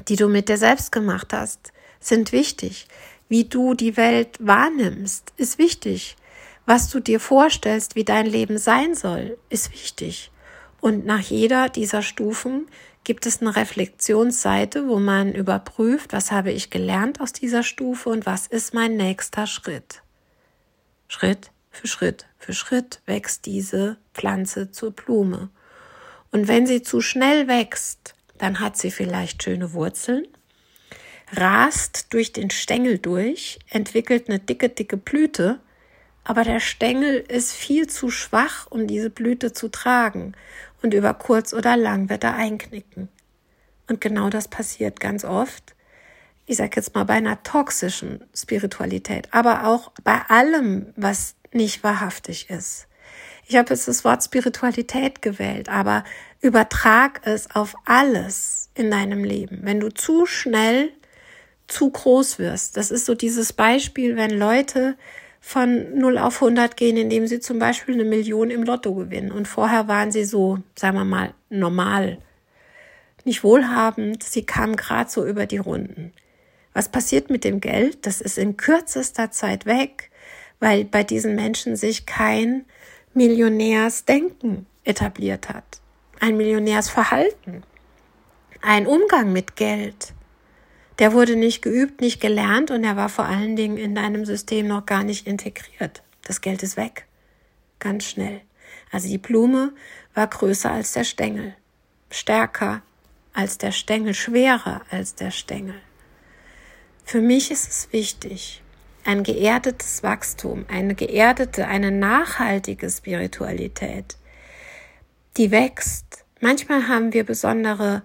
die 0.07 0.15
du 0.15 0.27
mit 0.27 0.49
dir 0.49 0.57
selbst 0.57 0.91
gemacht 0.91 1.33
hast, 1.33 1.71
sind 1.99 2.31
wichtig. 2.31 2.87
Wie 3.29 3.45
du 3.45 3.75
die 3.75 3.95
Welt 3.97 4.37
wahrnimmst, 4.39 5.33
ist 5.37 5.59
wichtig. 5.59 6.15
Was 6.69 6.87
du 6.87 6.99
dir 6.99 7.19
vorstellst, 7.19 7.95
wie 7.95 8.03
dein 8.03 8.27
Leben 8.27 8.59
sein 8.59 8.93
soll, 8.93 9.39
ist 9.49 9.73
wichtig. 9.73 10.29
Und 10.79 11.03
nach 11.03 11.19
jeder 11.19 11.67
dieser 11.67 12.03
Stufen 12.03 12.67
gibt 13.03 13.25
es 13.25 13.41
eine 13.41 13.55
Reflexionsseite, 13.55 14.87
wo 14.87 14.99
man 14.99 15.33
überprüft, 15.33 16.13
was 16.13 16.31
habe 16.31 16.51
ich 16.51 16.69
gelernt 16.69 17.21
aus 17.21 17.33
dieser 17.33 17.63
Stufe 17.63 18.09
und 18.09 18.27
was 18.27 18.45
ist 18.45 18.75
mein 18.75 18.97
nächster 18.97 19.47
Schritt. 19.47 20.03
Schritt 21.07 21.49
für 21.71 21.87
Schritt 21.87 22.27
für 22.37 22.53
Schritt 22.53 23.01
wächst 23.07 23.47
diese 23.47 23.97
Pflanze 24.13 24.69
zur 24.69 24.91
Blume. 24.91 25.49
Und 26.31 26.47
wenn 26.47 26.67
sie 26.67 26.83
zu 26.83 27.01
schnell 27.01 27.47
wächst, 27.47 28.13
dann 28.37 28.59
hat 28.59 28.77
sie 28.77 28.91
vielleicht 28.91 29.41
schöne 29.41 29.73
Wurzeln, 29.73 30.27
rast 31.31 32.13
durch 32.13 32.31
den 32.31 32.51
Stängel 32.51 32.99
durch, 32.99 33.57
entwickelt 33.69 34.29
eine 34.29 34.37
dicke, 34.37 34.69
dicke 34.69 34.97
Blüte, 34.97 35.59
aber 36.29 36.43
der 36.43 36.59
Stängel 36.59 37.15
ist 37.27 37.53
viel 37.53 37.87
zu 37.87 38.11
schwach, 38.11 38.67
um 38.69 38.85
diese 38.85 39.09
Blüte 39.09 39.51
zu 39.51 39.67
tragen 39.67 40.33
und 40.83 40.93
über 40.93 41.15
kurz 41.15 41.55
oder 41.55 41.75
lang 41.75 42.07
wird 42.07 42.23
er 42.23 42.35
einknicken. 42.35 43.09
Und 43.87 43.99
genau 43.99 44.29
das 44.29 44.47
passiert 44.47 44.99
ganz 44.99 45.25
oft. 45.25 45.73
Ich 46.45 46.57
sage 46.57 46.73
jetzt 46.75 46.93
mal 46.93 47.05
bei 47.05 47.15
einer 47.15 47.41
toxischen 47.41 48.23
Spiritualität, 48.35 49.27
aber 49.31 49.65
auch 49.65 49.91
bei 50.03 50.21
allem, 50.27 50.93
was 50.95 51.33
nicht 51.51 51.83
wahrhaftig 51.83 52.51
ist. 52.51 52.85
Ich 53.47 53.55
habe 53.55 53.71
jetzt 53.71 53.87
das 53.87 54.05
Wort 54.05 54.23
Spiritualität 54.23 55.23
gewählt, 55.23 55.67
aber 55.67 56.03
übertrag 56.41 57.21
es 57.23 57.49
auf 57.55 57.73
alles 57.85 58.69
in 58.75 58.91
deinem 58.91 59.23
Leben. 59.23 59.61
Wenn 59.63 59.79
du 59.79 59.89
zu 59.89 60.27
schnell 60.27 60.91
zu 61.67 61.89
groß 61.89 62.37
wirst, 62.37 62.77
das 62.77 62.91
ist 62.91 63.07
so 63.07 63.15
dieses 63.15 63.51
Beispiel, 63.51 64.15
wenn 64.15 64.37
Leute 64.37 64.95
von 65.39 65.97
0 65.97 66.17
auf 66.17 66.41
100 66.41 66.75
gehen, 66.75 66.97
indem 66.97 67.27
sie 67.27 67.39
zum 67.39 67.59
Beispiel 67.59 67.95
eine 67.95 68.03
Million 68.03 68.51
im 68.51 68.63
Lotto 68.63 68.93
gewinnen. 68.93 69.31
Und 69.31 69.47
vorher 69.47 69.87
waren 69.87 70.11
sie 70.11 70.25
so, 70.25 70.59
sagen 70.75 70.97
wir 70.97 71.05
mal, 71.05 71.33
normal, 71.49 72.19
nicht 73.25 73.43
wohlhabend, 73.43 74.23
sie 74.23 74.45
kamen 74.45 74.75
gerade 74.75 75.09
so 75.09 75.25
über 75.25 75.45
die 75.45 75.57
Runden. 75.57 76.13
Was 76.73 76.89
passiert 76.89 77.29
mit 77.29 77.43
dem 77.43 77.61
Geld? 77.61 78.05
Das 78.05 78.21
ist 78.21 78.37
in 78.37 78.57
kürzester 78.57 79.31
Zeit 79.31 79.65
weg, 79.65 80.11
weil 80.59 80.85
bei 80.85 81.03
diesen 81.03 81.35
Menschen 81.35 81.75
sich 81.75 82.05
kein 82.05 82.65
Millionärsdenken 83.13 84.65
etabliert 84.83 85.49
hat, 85.49 85.81
ein 86.19 86.37
Millionärsverhalten, 86.37 87.63
ein 88.61 88.87
Umgang 88.87 89.33
mit 89.33 89.55
Geld. 89.55 90.13
Der 90.99 91.13
wurde 91.13 91.37
nicht 91.37 91.61
geübt, 91.61 92.01
nicht 92.01 92.19
gelernt 92.19 92.71
und 92.71 92.83
er 92.83 92.97
war 92.97 93.09
vor 93.09 93.25
allen 93.25 93.55
Dingen 93.55 93.77
in 93.77 93.95
deinem 93.95 94.25
System 94.25 94.67
noch 94.67 94.85
gar 94.85 95.03
nicht 95.03 95.25
integriert. 95.25 96.03
Das 96.23 96.41
Geld 96.41 96.61
ist 96.61 96.75
weg. 96.75 97.05
Ganz 97.79 98.03
schnell. 98.03 98.41
Also 98.91 99.07
die 99.07 99.17
Blume 99.17 99.71
war 100.13 100.27
größer 100.27 100.69
als 100.69 100.91
der 100.91 101.05
Stängel, 101.05 101.55
stärker 102.11 102.81
als 103.33 103.57
der 103.57 103.71
Stängel, 103.71 104.13
schwerer 104.13 104.81
als 104.89 105.15
der 105.15 105.31
Stängel. 105.31 105.75
Für 107.05 107.21
mich 107.21 107.49
ist 107.49 107.69
es 107.69 107.93
wichtig, 107.93 108.61
ein 109.05 109.23
geerdetes 109.23 110.03
Wachstum, 110.03 110.65
eine 110.67 110.95
geerdete, 110.95 111.67
eine 111.67 111.91
nachhaltige 111.91 112.89
Spiritualität, 112.89 114.17
die 115.37 115.51
wächst. 115.51 116.25
Manchmal 116.41 116.87
haben 116.87 117.13
wir 117.13 117.23
besondere 117.23 118.03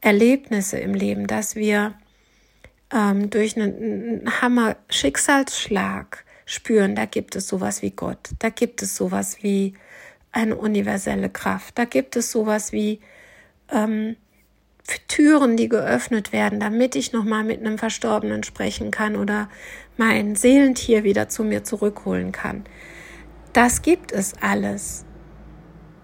Erlebnisse 0.00 0.78
im 0.78 0.94
Leben, 0.94 1.26
dass 1.26 1.56
wir 1.56 1.94
ähm, 2.92 3.30
durch 3.30 3.56
einen, 3.56 3.74
einen 3.76 4.40
Hammer 4.40 4.76
Schicksalsschlag 4.88 6.24
spüren, 6.44 6.94
da 6.94 7.06
gibt 7.06 7.36
es 7.36 7.48
sowas 7.48 7.82
wie 7.82 7.90
Gott, 7.90 8.30
da 8.38 8.48
gibt 8.48 8.82
es 8.82 8.96
sowas 8.96 9.42
wie 9.42 9.74
eine 10.32 10.56
universelle 10.56 11.30
Kraft, 11.30 11.78
da 11.78 11.84
gibt 11.84 12.16
es 12.16 12.30
sowas 12.30 12.72
wie 12.72 13.00
ähm, 13.70 14.16
Türen, 15.08 15.56
die 15.56 15.68
geöffnet 15.68 16.32
werden, 16.32 16.60
damit 16.60 16.94
ich 16.94 17.12
nochmal 17.12 17.42
mit 17.42 17.60
einem 17.60 17.78
Verstorbenen 17.78 18.44
sprechen 18.44 18.90
kann 18.90 19.16
oder 19.16 19.48
mein 19.96 20.36
Seelentier 20.36 21.04
wieder 21.04 21.28
zu 21.28 21.42
mir 21.42 21.64
zurückholen 21.64 22.32
kann. 22.32 22.64
Das 23.52 23.82
gibt 23.82 24.12
es 24.12 24.34
alles. 24.40 25.04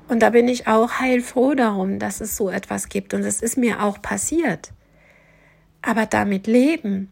Und 0.09 0.21
da 0.21 0.31
bin 0.31 0.49
ich 0.49 0.67
auch 0.67 0.99
heilfroh 0.99 1.55
darum, 1.55 1.99
dass 1.99 2.21
es 2.21 2.37
so 2.37 2.51
etwas 2.51 2.89
gibt. 2.89 3.15
Und 3.15 3.23
es 3.23 3.41
ist 3.41 3.57
mir 3.57 3.83
auch 3.83 4.03
passiert. 4.03 4.73
Aber 5.83 6.07
damit 6.07 6.47
leben 6.47 7.11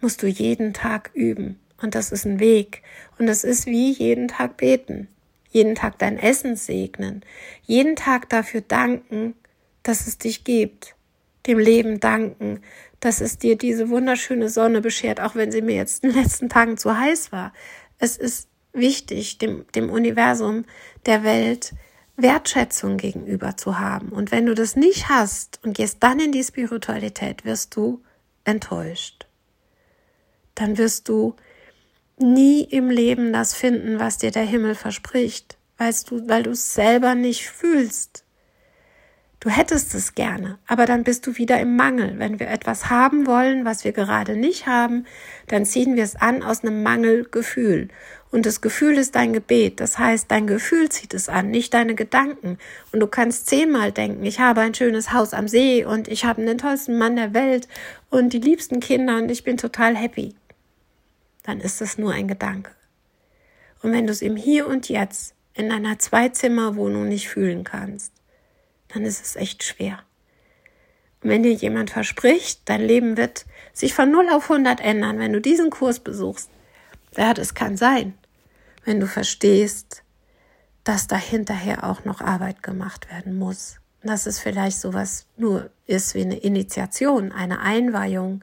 musst 0.00 0.22
du 0.22 0.26
jeden 0.26 0.72
Tag 0.72 1.10
üben. 1.14 1.60
Und 1.80 1.94
das 1.94 2.12
ist 2.12 2.24
ein 2.24 2.40
Weg. 2.40 2.82
Und 3.18 3.26
das 3.26 3.44
ist 3.44 3.66
wie 3.66 3.92
jeden 3.92 4.28
Tag 4.28 4.56
beten. 4.56 5.08
Jeden 5.50 5.74
Tag 5.74 5.98
dein 5.98 6.18
Essen 6.18 6.56
segnen. 6.56 7.22
Jeden 7.62 7.96
Tag 7.96 8.28
dafür 8.28 8.60
danken, 8.62 9.34
dass 9.82 10.06
es 10.06 10.18
dich 10.18 10.44
gibt. 10.44 10.94
Dem 11.46 11.58
Leben 11.58 12.00
danken, 12.00 12.60
dass 13.00 13.20
es 13.20 13.38
dir 13.38 13.56
diese 13.56 13.88
wunderschöne 13.88 14.48
Sonne 14.48 14.80
beschert, 14.80 15.20
auch 15.20 15.34
wenn 15.34 15.50
sie 15.50 15.62
mir 15.62 15.76
jetzt 15.76 16.04
in 16.04 16.10
den 16.10 16.22
letzten 16.22 16.48
Tagen 16.48 16.76
zu 16.76 16.96
heiß 16.96 17.32
war. 17.32 17.52
Es 17.98 18.16
ist 18.16 18.48
wichtig, 18.72 19.38
dem, 19.38 19.64
dem 19.74 19.90
Universum, 19.90 20.64
der 21.06 21.24
Welt, 21.24 21.72
Wertschätzung 22.22 22.96
gegenüber 22.96 23.56
zu 23.56 23.78
haben. 23.78 24.10
Und 24.10 24.30
wenn 24.30 24.46
du 24.46 24.54
das 24.54 24.76
nicht 24.76 25.08
hast 25.08 25.60
und 25.64 25.76
gehst 25.76 26.02
dann 26.02 26.20
in 26.20 26.32
die 26.32 26.44
Spiritualität, 26.44 27.44
wirst 27.44 27.76
du 27.76 28.02
enttäuscht. 28.44 29.26
Dann 30.54 30.78
wirst 30.78 31.08
du 31.08 31.36
nie 32.18 32.62
im 32.62 32.90
Leben 32.90 33.32
das 33.32 33.54
finden, 33.54 33.98
was 33.98 34.18
dir 34.18 34.30
der 34.30 34.44
Himmel 34.44 34.74
verspricht, 34.74 35.58
weißt 35.78 36.10
du, 36.10 36.28
weil 36.28 36.42
du 36.42 36.50
es 36.50 36.74
selber 36.74 37.14
nicht 37.14 37.48
fühlst. 37.48 38.24
Du 39.40 39.48
hättest 39.48 39.94
es 39.94 40.14
gerne, 40.14 40.58
aber 40.66 40.84
dann 40.84 41.02
bist 41.02 41.26
du 41.26 41.38
wieder 41.38 41.58
im 41.60 41.74
Mangel. 41.74 42.18
Wenn 42.18 42.38
wir 42.38 42.48
etwas 42.48 42.90
haben 42.90 43.26
wollen, 43.26 43.64
was 43.64 43.84
wir 43.84 43.92
gerade 43.92 44.36
nicht 44.36 44.66
haben, 44.66 45.06
dann 45.46 45.64
ziehen 45.64 45.96
wir 45.96 46.04
es 46.04 46.14
an 46.14 46.42
aus 46.42 46.62
einem 46.62 46.82
Mangelgefühl. 46.82 47.88
Und 48.30 48.46
das 48.46 48.60
Gefühl 48.60 48.96
ist 48.96 49.16
dein 49.16 49.32
Gebet. 49.32 49.80
Das 49.80 49.98
heißt, 49.98 50.30
dein 50.30 50.46
Gefühl 50.46 50.88
zieht 50.88 51.14
es 51.14 51.28
an, 51.28 51.50
nicht 51.50 51.74
deine 51.74 51.96
Gedanken. 51.96 52.58
Und 52.92 53.00
du 53.00 53.08
kannst 53.08 53.48
zehnmal 53.48 53.90
denken, 53.90 54.24
ich 54.24 54.38
habe 54.38 54.60
ein 54.60 54.74
schönes 54.74 55.12
Haus 55.12 55.34
am 55.34 55.48
See 55.48 55.84
und 55.84 56.06
ich 56.06 56.24
habe 56.24 56.44
den 56.44 56.58
tollsten 56.58 56.96
Mann 56.96 57.16
der 57.16 57.34
Welt 57.34 57.66
und 58.08 58.32
die 58.32 58.38
liebsten 58.38 58.78
Kinder 58.78 59.16
und 59.16 59.30
ich 59.30 59.42
bin 59.42 59.56
total 59.56 59.96
happy. 59.96 60.34
Dann 61.42 61.60
ist 61.60 61.80
es 61.80 61.98
nur 61.98 62.12
ein 62.12 62.28
Gedanke. 62.28 62.70
Und 63.82 63.92
wenn 63.92 64.06
du 64.06 64.12
es 64.12 64.22
im 64.22 64.36
Hier 64.36 64.68
und 64.68 64.88
Jetzt 64.88 65.34
in 65.54 65.72
einer 65.72 65.98
Zweizimmerwohnung 65.98 67.08
nicht 67.08 67.28
fühlen 67.28 67.64
kannst, 67.64 68.12
dann 68.88 69.04
ist 69.04 69.24
es 69.24 69.36
echt 69.36 69.64
schwer. 69.64 70.00
Und 71.22 71.30
wenn 71.30 71.42
dir 71.42 71.52
jemand 71.52 71.90
verspricht, 71.90 72.60
dein 72.66 72.82
Leben 72.82 73.16
wird 73.16 73.44
sich 73.72 73.94
von 73.94 74.10
0 74.10 74.28
auf 74.30 74.50
100 74.50 74.80
ändern, 74.80 75.18
wenn 75.18 75.32
du 75.32 75.40
diesen 75.40 75.70
Kurs 75.70 75.98
besuchst, 76.00 76.50
ja, 77.16 77.34
das 77.34 77.54
kann 77.54 77.76
sein, 77.76 78.14
wenn 78.84 79.00
du 79.00 79.06
verstehst, 79.06 80.02
dass 80.84 81.06
da 81.06 81.16
hinterher 81.16 81.84
auch 81.84 82.04
noch 82.04 82.20
Arbeit 82.20 82.62
gemacht 82.62 83.10
werden 83.10 83.38
muss. 83.38 83.76
Dass 84.02 84.26
es 84.26 84.38
vielleicht 84.38 84.78
sowas 84.80 85.26
nur 85.36 85.70
ist 85.86 86.14
wie 86.14 86.22
eine 86.22 86.38
Initiation, 86.38 87.32
eine 87.32 87.60
Einweihung 87.60 88.42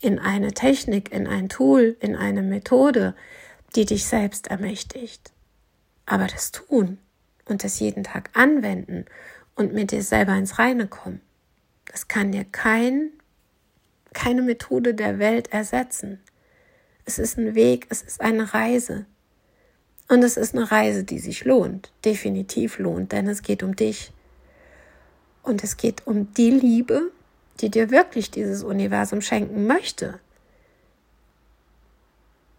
in 0.00 0.18
eine 0.18 0.52
Technik, 0.52 1.12
in 1.12 1.26
ein 1.26 1.48
Tool, 1.48 1.96
in 2.00 2.16
eine 2.16 2.42
Methode, 2.42 3.14
die 3.74 3.86
dich 3.86 4.04
selbst 4.06 4.48
ermächtigt. 4.48 5.32
Aber 6.06 6.26
das 6.26 6.52
tun 6.52 6.98
und 7.46 7.64
das 7.64 7.78
jeden 7.80 8.04
Tag 8.04 8.30
anwenden 8.34 9.06
und 9.54 9.72
mit 9.72 9.92
dir 9.92 10.02
selber 10.02 10.34
ins 10.34 10.58
Reine 10.58 10.88
kommen. 10.88 11.20
Das 11.90 12.08
kann 12.08 12.32
dir 12.32 12.44
kein, 12.44 13.10
keine 14.12 14.42
Methode 14.42 14.94
der 14.94 15.18
Welt 15.18 15.52
ersetzen. 15.52 16.20
Es 17.04 17.18
ist 17.18 17.38
ein 17.38 17.54
Weg, 17.54 17.86
es 17.90 18.02
ist 18.02 18.20
eine 18.20 18.54
Reise. 18.54 19.06
Und 20.08 20.22
es 20.22 20.36
ist 20.36 20.54
eine 20.54 20.70
Reise, 20.70 21.04
die 21.04 21.18
sich 21.18 21.44
lohnt, 21.44 21.92
definitiv 22.04 22.78
lohnt, 22.78 23.12
denn 23.12 23.28
es 23.28 23.42
geht 23.42 23.62
um 23.62 23.74
dich. 23.74 24.12
Und 25.42 25.64
es 25.64 25.76
geht 25.76 26.06
um 26.06 26.32
die 26.34 26.50
Liebe, 26.50 27.10
die 27.60 27.70
dir 27.70 27.90
wirklich 27.90 28.30
dieses 28.30 28.62
Universum 28.62 29.20
schenken 29.20 29.66
möchte. 29.66 30.18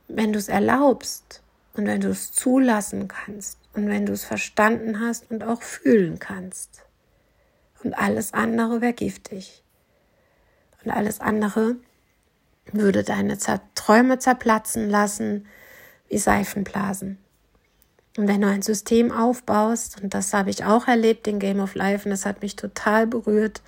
Wenn 0.08 0.34
du 0.34 0.40
es 0.40 0.50
erlaubst 0.50 1.42
und 1.74 1.86
wenn 1.88 2.02
du 2.02 2.10
es 2.10 2.32
zulassen 2.32 3.08
kannst 3.08 3.58
und 3.74 3.90
wenn 3.90 4.06
du 4.06 4.14
es 4.14 4.24
verstanden 4.24 5.00
hast 5.00 5.30
und 5.32 5.44
auch 5.44 5.62
fühlen 5.62 6.20
kannst 6.20 6.84
und 7.84 7.94
alles 7.94 8.34
andere 8.34 8.82
wäre 8.82 8.94
giftig. 8.94 9.64
Und 10.84 10.92
alles 10.92 11.20
andere 11.20 11.76
würde 12.72 13.04
deine 13.04 13.38
Träume 13.86 14.18
zerplatzen 14.18 14.90
lassen 14.90 15.46
wie 16.10 16.18
Seifenblasen. 16.18 17.20
Und 18.18 18.28
wenn 18.28 18.42
du 18.42 18.48
ein 18.48 18.64
System 18.64 19.12
aufbaust, 19.12 20.02
und 20.02 20.16
das 20.16 20.34
habe 20.34 20.50
ich 20.50 20.66
auch 20.66 20.88
erlebt 20.88 21.28
in 21.28 21.38
Game 21.38 21.60
of 21.60 21.76
Life, 21.76 22.06
und 22.06 22.10
das 22.12 22.26
hat 22.26 22.42
mich 22.42 22.56
total 22.56 23.06
berührt, 23.06 23.62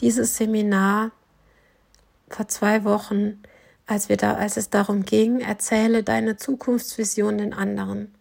dieses 0.00 0.36
Seminar 0.36 1.12
vor 2.28 2.48
zwei 2.48 2.82
Wochen, 2.82 3.44
als 3.86 4.08
wir 4.08 4.16
da, 4.16 4.34
als 4.34 4.56
es 4.56 4.70
darum 4.70 5.04
ging, 5.04 5.38
erzähle 5.38 6.02
deine 6.02 6.36
Zukunftsvision 6.36 7.38
den 7.38 7.54
anderen. 7.54 8.12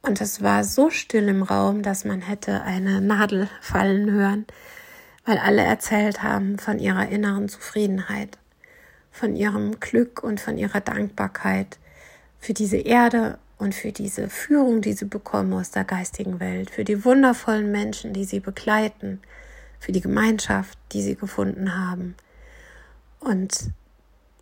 Und 0.00 0.22
es 0.22 0.42
war 0.42 0.64
so 0.64 0.88
still 0.88 1.28
im 1.28 1.42
Raum, 1.42 1.82
dass 1.82 2.06
man 2.06 2.22
hätte 2.22 2.62
eine 2.62 3.02
Nadel 3.02 3.50
fallen 3.60 4.10
hören, 4.10 4.46
weil 5.26 5.36
alle 5.36 5.62
erzählt 5.62 6.22
haben 6.22 6.58
von 6.58 6.78
ihrer 6.78 7.06
inneren 7.06 7.50
Zufriedenheit, 7.50 8.38
von 9.14 9.36
ihrem 9.36 9.78
Glück 9.78 10.24
und 10.24 10.40
von 10.40 10.58
ihrer 10.58 10.80
Dankbarkeit 10.80 11.78
für 12.40 12.52
diese 12.52 12.78
Erde 12.78 13.38
und 13.58 13.72
für 13.72 13.92
diese 13.92 14.28
Führung, 14.28 14.80
die 14.80 14.92
sie 14.92 15.04
bekommen 15.04 15.52
aus 15.52 15.70
der 15.70 15.84
geistigen 15.84 16.40
Welt, 16.40 16.68
für 16.68 16.82
die 16.82 17.04
wundervollen 17.04 17.70
Menschen, 17.70 18.12
die 18.12 18.24
sie 18.24 18.40
begleiten, 18.40 19.22
für 19.78 19.92
die 19.92 20.00
Gemeinschaft, 20.00 20.76
die 20.90 21.00
sie 21.00 21.14
gefunden 21.14 21.78
haben. 21.78 22.16
Und 23.20 23.70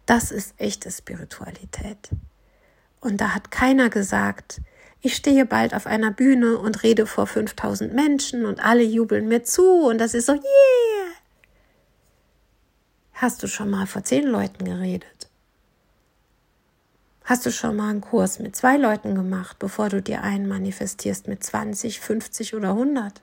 das 0.07 0.31
ist 0.31 0.55
echte 0.57 0.91
Spiritualität. 0.91 2.09
Und 2.99 3.21
da 3.21 3.35
hat 3.35 3.51
keiner 3.51 3.91
gesagt, 3.91 4.63
ich 5.03 5.15
stehe 5.15 5.45
bald 5.45 5.75
auf 5.75 5.87
einer 5.87 6.13
Bühne 6.13 6.57
und 6.57 6.83
rede 6.83 7.05
vor 7.05 7.27
5000 7.27 7.93
Menschen 7.93 8.47
und 8.47 8.65
alle 8.65 8.85
jubeln 8.85 9.29
mir 9.29 9.45
zu 9.45 9.87
und 9.87 9.99
das 9.99 10.15
ist 10.15 10.27
so, 10.27 10.33
yeah! 10.33 11.12
Hast 13.23 13.41
du 13.45 13.47
schon 13.47 13.71
mal 13.71 13.87
vor 13.87 14.03
zehn 14.03 14.27
Leuten 14.27 14.65
geredet? 14.65 15.31
Hast 17.23 17.47
du 17.47 17.53
schon 17.53 17.77
mal 17.77 17.91
einen 17.91 18.01
Kurs 18.01 18.41
mit 18.41 18.57
zwei 18.57 18.77
Leuten 18.77 19.15
gemacht, 19.15 19.61
bevor 19.61 19.89
du 19.91 20.03
dir 20.03 20.23
einen 20.25 20.49
manifestierst 20.49 21.29
mit 21.29 21.45
20, 21.45 22.01
50 22.01 22.57
oder 22.57 22.71
100? 22.71 23.23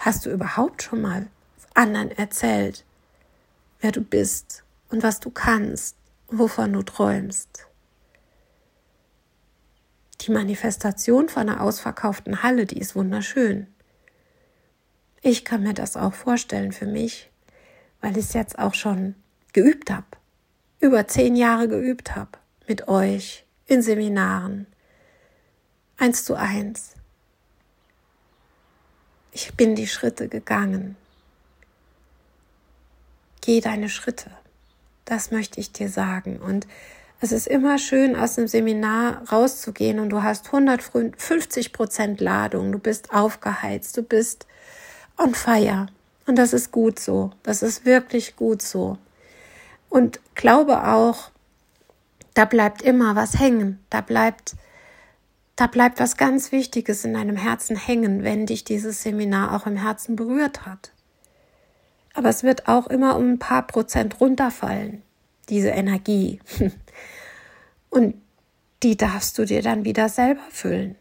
Hast 0.00 0.26
du 0.26 0.30
überhaupt 0.30 0.82
schon 0.82 1.00
mal 1.00 1.28
anderen 1.74 2.10
erzählt, 2.10 2.84
wer 3.80 3.92
du 3.92 4.00
bist 4.00 4.64
und 4.90 5.04
was 5.04 5.20
du 5.20 5.30
kannst 5.30 5.94
und 6.26 6.40
wovon 6.40 6.72
du 6.72 6.82
träumst? 6.82 7.68
Die 10.22 10.32
Manifestation 10.32 11.28
von 11.28 11.48
einer 11.48 11.60
ausverkauften 11.60 12.42
Halle, 12.42 12.66
die 12.66 12.80
ist 12.80 12.96
wunderschön. 12.96 13.68
Ich 15.22 15.44
kann 15.44 15.62
mir 15.62 15.74
das 15.74 15.96
auch 15.96 16.14
vorstellen 16.14 16.72
für 16.72 16.86
mich, 16.86 17.30
weil 18.06 18.18
ich 18.18 18.26
es 18.26 18.34
jetzt 18.34 18.56
auch 18.60 18.74
schon 18.74 19.16
geübt 19.52 19.90
habe, 19.90 20.06
über 20.78 21.08
zehn 21.08 21.34
Jahre 21.34 21.66
geübt 21.66 22.14
habe 22.14 22.38
mit 22.68 22.86
euch 22.86 23.44
in 23.66 23.82
Seminaren, 23.82 24.68
eins 25.96 26.24
zu 26.24 26.36
eins. 26.36 26.92
Ich 29.32 29.54
bin 29.54 29.74
die 29.74 29.88
Schritte 29.88 30.28
gegangen. 30.28 30.96
Geh 33.40 33.60
deine 33.60 33.88
Schritte. 33.88 34.30
Das 35.04 35.32
möchte 35.32 35.58
ich 35.58 35.72
dir 35.72 35.88
sagen. 35.88 36.36
Und 36.36 36.68
es 37.20 37.32
ist 37.32 37.48
immer 37.48 37.76
schön, 37.76 38.14
aus 38.14 38.36
dem 38.36 38.46
Seminar 38.46 39.28
rauszugehen 39.32 39.98
und 39.98 40.10
du 40.10 40.22
hast 40.22 40.46
150 40.46 41.72
Prozent 41.72 42.20
Ladung. 42.20 42.70
Du 42.70 42.78
bist 42.78 43.12
aufgeheizt. 43.12 43.96
Du 43.96 44.04
bist 44.04 44.46
on 45.18 45.34
fire. 45.34 45.88
Und 46.26 46.36
das 46.36 46.52
ist 46.52 46.72
gut 46.72 46.98
so. 46.98 47.30
Das 47.42 47.62
ist 47.62 47.84
wirklich 47.84 48.36
gut 48.36 48.60
so. 48.60 48.98
Und 49.88 50.20
glaube 50.34 50.86
auch, 50.86 51.30
da 52.34 52.44
bleibt 52.44 52.82
immer 52.82 53.16
was 53.16 53.38
hängen, 53.38 53.78
da 53.88 54.00
bleibt, 54.02 54.56
da 55.54 55.66
bleibt 55.66 56.00
was 56.00 56.16
ganz 56.16 56.52
Wichtiges 56.52 57.04
in 57.04 57.14
deinem 57.14 57.36
Herzen 57.36 57.76
hängen, 57.76 58.24
wenn 58.24 58.44
dich 58.44 58.64
dieses 58.64 59.02
Seminar 59.02 59.54
auch 59.54 59.66
im 59.66 59.76
Herzen 59.76 60.16
berührt 60.16 60.66
hat. 60.66 60.92
Aber 62.12 62.28
es 62.28 62.42
wird 62.42 62.68
auch 62.68 62.88
immer 62.88 63.16
um 63.16 63.32
ein 63.32 63.38
paar 63.38 63.66
Prozent 63.66 64.20
runterfallen, 64.20 65.02
diese 65.48 65.68
Energie. 65.68 66.40
Und 67.90 68.20
die 68.82 68.96
darfst 68.96 69.38
du 69.38 69.44
dir 69.44 69.62
dann 69.62 69.84
wieder 69.84 70.08
selber 70.08 70.44
füllen. 70.50 70.96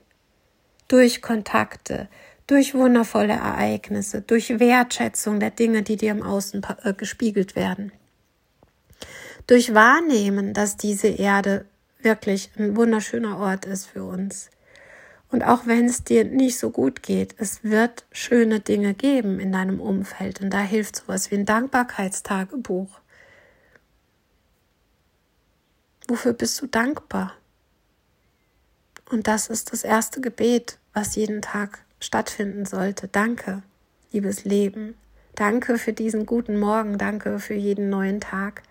Durch 0.88 1.22
Kontakte, 1.22 2.08
durch 2.48 2.74
wundervolle 2.74 3.34
Ereignisse, 3.34 4.22
durch 4.22 4.60
Wertschätzung 4.60 5.40
der 5.40 5.52
Dinge, 5.52 5.84
die 5.84 5.98
dir 5.98 6.12
im 6.12 6.24
Außen 6.24 6.62
äh, 6.84 6.94
gespiegelt 6.94 7.56
werden 7.56 7.92
durch 9.48 9.74
Wahrnehmen, 9.74 10.54
dass 10.54 10.78
diese 10.78 11.08
Erde 11.08 11.66
wirklich 12.00 12.52
ein 12.58 12.76
wunderschöner 12.76 13.38
Ort 13.38 13.66
ist 13.66 13.88
für 13.88 14.04
uns. 14.04 14.50
Und 15.30 15.44
auch 15.44 15.66
wenn 15.66 15.86
es 15.86 16.04
dir 16.04 16.24
nicht 16.24 16.58
so 16.58 16.70
gut 16.70 17.04
geht, 17.04 17.36
es 17.38 17.64
wird 17.64 18.06
schöne 18.12 18.60
Dinge 18.60 18.94
geben 18.94 19.40
in 19.40 19.52
deinem 19.52 19.82
Umfeld. 19.82 20.42
Und 20.42 20.52
da 20.52 20.62
hilft 20.62 20.98
sowas 20.98 21.32
wie 21.32 21.36
ein 21.36 21.46
Dankbarkeitstagebuch. 21.46 23.00
Wofür 26.08 26.34
bist 26.34 26.62
du 26.62 26.68
dankbar? 26.68 27.34
Und 29.10 29.28
das 29.28 29.48
ist 29.48 29.74
das 29.74 29.84
erste 29.84 30.22
Gebet, 30.22 30.78
was 30.94 31.16
jeden 31.16 31.42
Tag 31.42 31.85
stattfinden 32.06 32.66
sollte. 32.66 33.08
Danke, 33.08 33.64
liebes 34.12 34.46
Leben. 34.46 34.96
Danke 35.36 35.78
für 35.78 35.94
diesen 35.94 36.26
guten 36.26 36.58
Morgen. 36.58 36.98
Danke 36.98 37.40
für 37.40 37.56
jeden 37.56 37.90
neuen 37.90 38.22
Tag. 38.22 38.64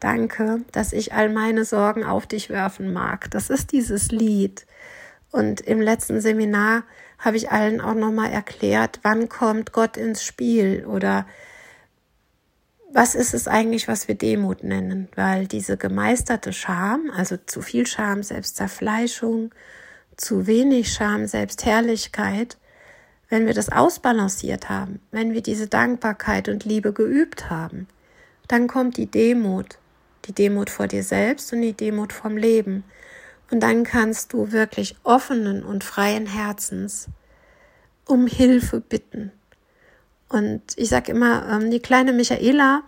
Danke, 0.00 0.62
dass 0.72 0.92
ich 0.92 1.12
all 1.12 1.28
meine 1.28 1.64
Sorgen 1.64 2.02
auf 2.02 2.26
dich 2.26 2.50
werfen 2.50 2.92
mag. 2.92 3.30
Das 3.30 3.50
ist 3.50 3.70
dieses 3.70 4.10
Lied. 4.10 4.66
Und 5.30 5.60
im 5.60 5.80
letzten 5.80 6.20
Seminar 6.20 6.82
habe 7.18 7.36
ich 7.36 7.52
allen 7.52 7.80
auch 7.80 7.94
nochmal 7.94 8.32
erklärt, 8.32 8.98
wann 9.02 9.28
kommt 9.28 9.72
Gott 9.72 9.96
ins 9.96 10.24
Spiel 10.24 10.84
oder 10.86 11.24
was 12.92 13.14
ist 13.14 13.32
es 13.32 13.48
eigentlich, 13.48 13.88
was 13.88 14.08
wir 14.08 14.16
Demut 14.16 14.64
nennen? 14.64 15.08
Weil 15.14 15.46
diese 15.46 15.76
gemeisterte 15.76 16.52
Scham, 16.52 17.10
also 17.16 17.36
zu 17.36 17.62
viel 17.62 17.86
Scham, 17.86 18.22
Selbstzerfleischung, 18.22 19.54
zu 20.16 20.46
wenig 20.46 20.92
Scham, 20.92 21.26
Selbstherrlichkeit, 21.26 22.58
wenn 23.32 23.46
wir 23.46 23.54
das 23.54 23.72
ausbalanciert 23.72 24.68
haben, 24.68 25.00
wenn 25.10 25.32
wir 25.32 25.42
diese 25.42 25.66
Dankbarkeit 25.66 26.48
und 26.48 26.64
Liebe 26.64 26.92
geübt 26.92 27.50
haben, 27.50 27.88
dann 28.46 28.68
kommt 28.68 28.96
die 28.96 29.10
Demut 29.10 29.78
die 30.26 30.32
Demut 30.32 30.70
vor 30.70 30.86
dir 30.86 31.02
selbst 31.02 31.52
und 31.52 31.62
die 31.62 31.72
Demut 31.72 32.12
vom 32.12 32.36
Leben. 32.36 32.84
Und 33.50 33.60
dann 33.60 33.84
kannst 33.84 34.32
du 34.32 34.52
wirklich 34.52 34.96
offenen 35.02 35.62
und 35.62 35.84
freien 35.84 36.26
Herzens 36.26 37.08
um 38.06 38.26
Hilfe 38.26 38.80
bitten. 38.80 39.30
Und 40.28 40.62
ich 40.76 40.88
sage 40.88 41.12
immer, 41.12 41.46
ähm, 41.48 41.70
die 41.70 41.80
kleine 41.80 42.12
Michaela 42.12 42.82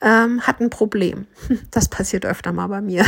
ähm, 0.00 0.46
hat 0.46 0.60
ein 0.60 0.70
Problem. 0.70 1.26
Das 1.70 1.88
passiert 1.88 2.24
öfter 2.24 2.52
mal 2.52 2.68
bei 2.68 2.80
mir. 2.80 3.04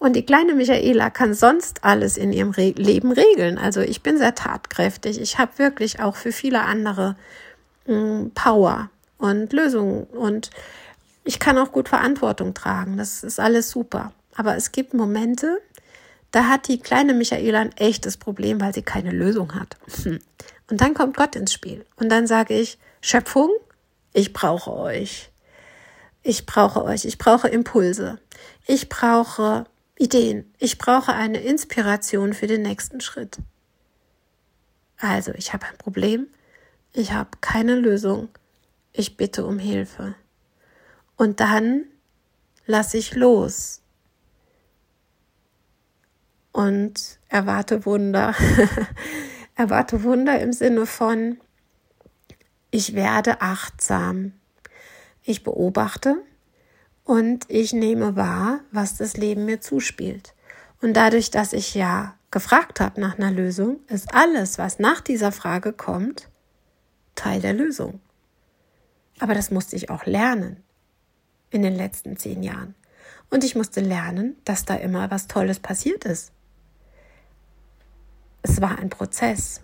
Und 0.00 0.16
die 0.16 0.24
kleine 0.24 0.54
Michaela 0.54 1.10
kann 1.10 1.34
sonst 1.34 1.84
alles 1.84 2.16
in 2.16 2.32
ihrem 2.32 2.50
Re 2.52 2.70
Leben 2.70 3.12
regeln. 3.12 3.58
Also 3.58 3.82
ich 3.82 4.02
bin 4.02 4.16
sehr 4.16 4.34
tatkräftig. 4.34 5.20
Ich 5.20 5.38
habe 5.38 5.58
wirklich 5.58 6.00
auch 6.00 6.16
für 6.16 6.32
viele 6.32 6.62
andere 6.62 7.16
mh, 7.86 7.94
mm, 7.94 8.30
Power 8.34 8.88
und 9.18 9.52
Lösungen. 9.52 10.04
Und 10.04 10.50
ich 11.22 11.38
kann 11.38 11.58
auch 11.58 11.70
gut 11.70 11.90
Verantwortung 11.90 12.54
tragen. 12.54 12.96
Das 12.96 13.22
ist 13.22 13.38
alles 13.38 13.70
super. 13.70 14.12
Aber 14.34 14.56
es 14.56 14.72
gibt 14.72 14.94
Momente, 14.94 15.60
da 16.30 16.44
hat 16.44 16.68
die 16.68 16.80
kleine 16.80 17.12
Michaela 17.12 17.60
ein 17.60 17.76
echtes 17.76 18.16
Problem, 18.16 18.58
weil 18.58 18.72
sie 18.72 18.82
keine 18.82 19.10
Lösung 19.10 19.54
hat. 19.54 19.76
Und 20.70 20.80
dann 20.80 20.94
kommt 20.94 21.14
Gott 21.14 21.36
ins 21.36 21.52
Spiel. 21.52 21.84
Und 21.96 22.08
dann 22.08 22.26
sage 22.26 22.54
ich, 22.54 22.78
Schöpfung, 23.02 23.50
ich 24.14 24.32
brauche 24.32 24.72
euch. 24.72 25.30
Ich 26.22 26.46
brauche 26.46 26.84
euch. 26.84 27.04
Ich 27.04 27.18
brauche 27.18 27.48
Impulse. 27.48 28.18
Ich 28.66 28.88
brauche 28.88 29.66
Ideen. 30.00 30.52
Ich 30.58 30.78
brauche 30.78 31.12
eine 31.12 31.40
Inspiration 31.40 32.32
für 32.32 32.46
den 32.46 32.62
nächsten 32.62 33.02
Schritt. 33.02 33.38
Also, 34.98 35.32
ich 35.34 35.52
habe 35.52 35.66
ein 35.66 35.76
Problem. 35.76 36.26
Ich 36.94 37.12
habe 37.12 37.30
keine 37.42 37.74
Lösung. 37.74 38.30
Ich 38.92 39.18
bitte 39.18 39.44
um 39.44 39.58
Hilfe. 39.58 40.14
Und 41.16 41.40
dann 41.40 41.84
lasse 42.64 42.96
ich 42.96 43.14
los 43.14 43.82
und 46.52 47.18
erwarte 47.28 47.84
Wunder. 47.84 48.34
erwarte 49.54 50.02
Wunder 50.02 50.40
im 50.40 50.54
Sinne 50.54 50.86
von, 50.86 51.38
ich 52.70 52.94
werde 52.94 53.42
achtsam. 53.42 54.32
Ich 55.22 55.44
beobachte 55.44 56.22
und 57.04 57.44
ich 57.48 57.72
nehme 57.72 58.16
wahr, 58.16 58.60
was 58.70 58.96
das 58.96 59.16
Leben 59.16 59.44
mir 59.44 59.60
zuspielt. 59.60 60.34
Und 60.80 60.94
dadurch, 60.94 61.30
dass 61.30 61.52
ich 61.52 61.74
ja 61.74 62.14
gefragt 62.30 62.80
habe 62.80 63.00
nach 63.00 63.18
einer 63.18 63.30
Lösung, 63.30 63.80
ist 63.88 64.14
alles, 64.14 64.58
was 64.58 64.78
nach 64.78 65.00
dieser 65.00 65.32
Frage 65.32 65.72
kommt, 65.72 66.28
Teil 67.14 67.40
der 67.40 67.52
Lösung. 67.52 68.00
Aber 69.18 69.34
das 69.34 69.50
musste 69.50 69.76
ich 69.76 69.90
auch 69.90 70.06
lernen 70.06 70.62
in 71.50 71.62
den 71.62 71.74
letzten 71.74 72.16
zehn 72.16 72.42
Jahren. 72.42 72.74
Und 73.28 73.44
ich 73.44 73.54
musste 73.54 73.80
lernen, 73.80 74.36
dass 74.44 74.64
da 74.64 74.74
immer 74.74 75.10
was 75.10 75.26
Tolles 75.26 75.60
passiert 75.60 76.04
ist. 76.04 76.32
Es 78.42 78.60
war 78.60 78.78
ein 78.78 78.88
Prozess. 78.88 79.60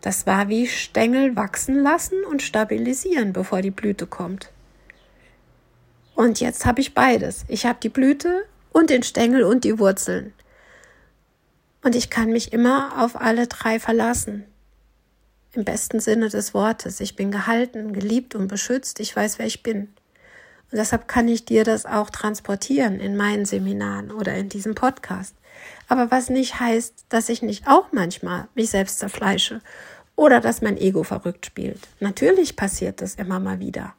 Das 0.00 0.26
war 0.26 0.48
wie 0.48 0.66
Stängel 0.66 1.36
wachsen 1.36 1.82
lassen 1.82 2.24
und 2.24 2.42
stabilisieren, 2.42 3.32
bevor 3.32 3.62
die 3.62 3.70
Blüte 3.70 4.06
kommt. 4.06 4.50
Und 6.18 6.40
jetzt 6.40 6.66
habe 6.66 6.80
ich 6.80 6.94
beides. 6.94 7.44
Ich 7.46 7.64
habe 7.64 7.78
die 7.80 7.88
Blüte 7.88 8.44
und 8.72 8.90
den 8.90 9.04
Stängel 9.04 9.44
und 9.44 9.62
die 9.62 9.78
Wurzeln. 9.78 10.32
Und 11.84 11.94
ich 11.94 12.10
kann 12.10 12.30
mich 12.32 12.52
immer 12.52 13.04
auf 13.04 13.14
alle 13.14 13.46
drei 13.46 13.78
verlassen. 13.78 14.42
Im 15.52 15.62
besten 15.62 16.00
Sinne 16.00 16.28
des 16.28 16.54
Wortes. 16.54 16.98
Ich 16.98 17.14
bin 17.14 17.30
gehalten, 17.30 17.92
geliebt 17.92 18.34
und 18.34 18.48
beschützt. 18.48 18.98
Ich 18.98 19.14
weiß, 19.14 19.38
wer 19.38 19.46
ich 19.46 19.62
bin. 19.62 19.82
Und 20.72 20.78
deshalb 20.78 21.06
kann 21.06 21.28
ich 21.28 21.44
dir 21.44 21.62
das 21.62 21.86
auch 21.86 22.10
transportieren 22.10 22.98
in 22.98 23.16
meinen 23.16 23.44
Seminaren 23.44 24.10
oder 24.10 24.34
in 24.34 24.48
diesem 24.48 24.74
Podcast. 24.74 25.36
Aber 25.86 26.10
was 26.10 26.30
nicht 26.30 26.58
heißt, 26.58 27.04
dass 27.10 27.28
ich 27.28 27.42
nicht 27.42 27.68
auch 27.68 27.92
manchmal 27.92 28.48
mich 28.56 28.70
selbst 28.70 28.98
zerfleische 28.98 29.60
oder 30.16 30.40
dass 30.40 30.62
mein 30.62 30.78
Ego 30.78 31.04
verrückt 31.04 31.46
spielt. 31.46 31.78
Natürlich 32.00 32.56
passiert 32.56 33.02
das 33.02 33.14
immer 33.14 33.38
mal 33.38 33.60
wieder. 33.60 33.94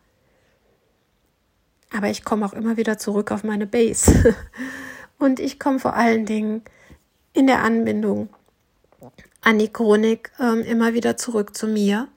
Aber 1.95 2.09
ich 2.09 2.23
komme 2.23 2.45
auch 2.45 2.53
immer 2.53 2.77
wieder 2.77 2.97
zurück 2.97 3.31
auf 3.31 3.43
meine 3.43 3.67
Base. 3.67 4.35
Und 5.17 5.39
ich 5.39 5.59
komme 5.59 5.79
vor 5.79 5.95
allen 5.95 6.25
Dingen 6.25 6.61
in 7.33 7.47
der 7.47 7.63
Anbindung 7.63 8.29
an 9.41 9.59
die 9.59 9.71
Chronik 9.71 10.31
äh, 10.39 10.61
immer 10.69 10.93
wieder 10.93 11.17
zurück 11.17 11.55
zu 11.55 11.67
mir 11.67 12.07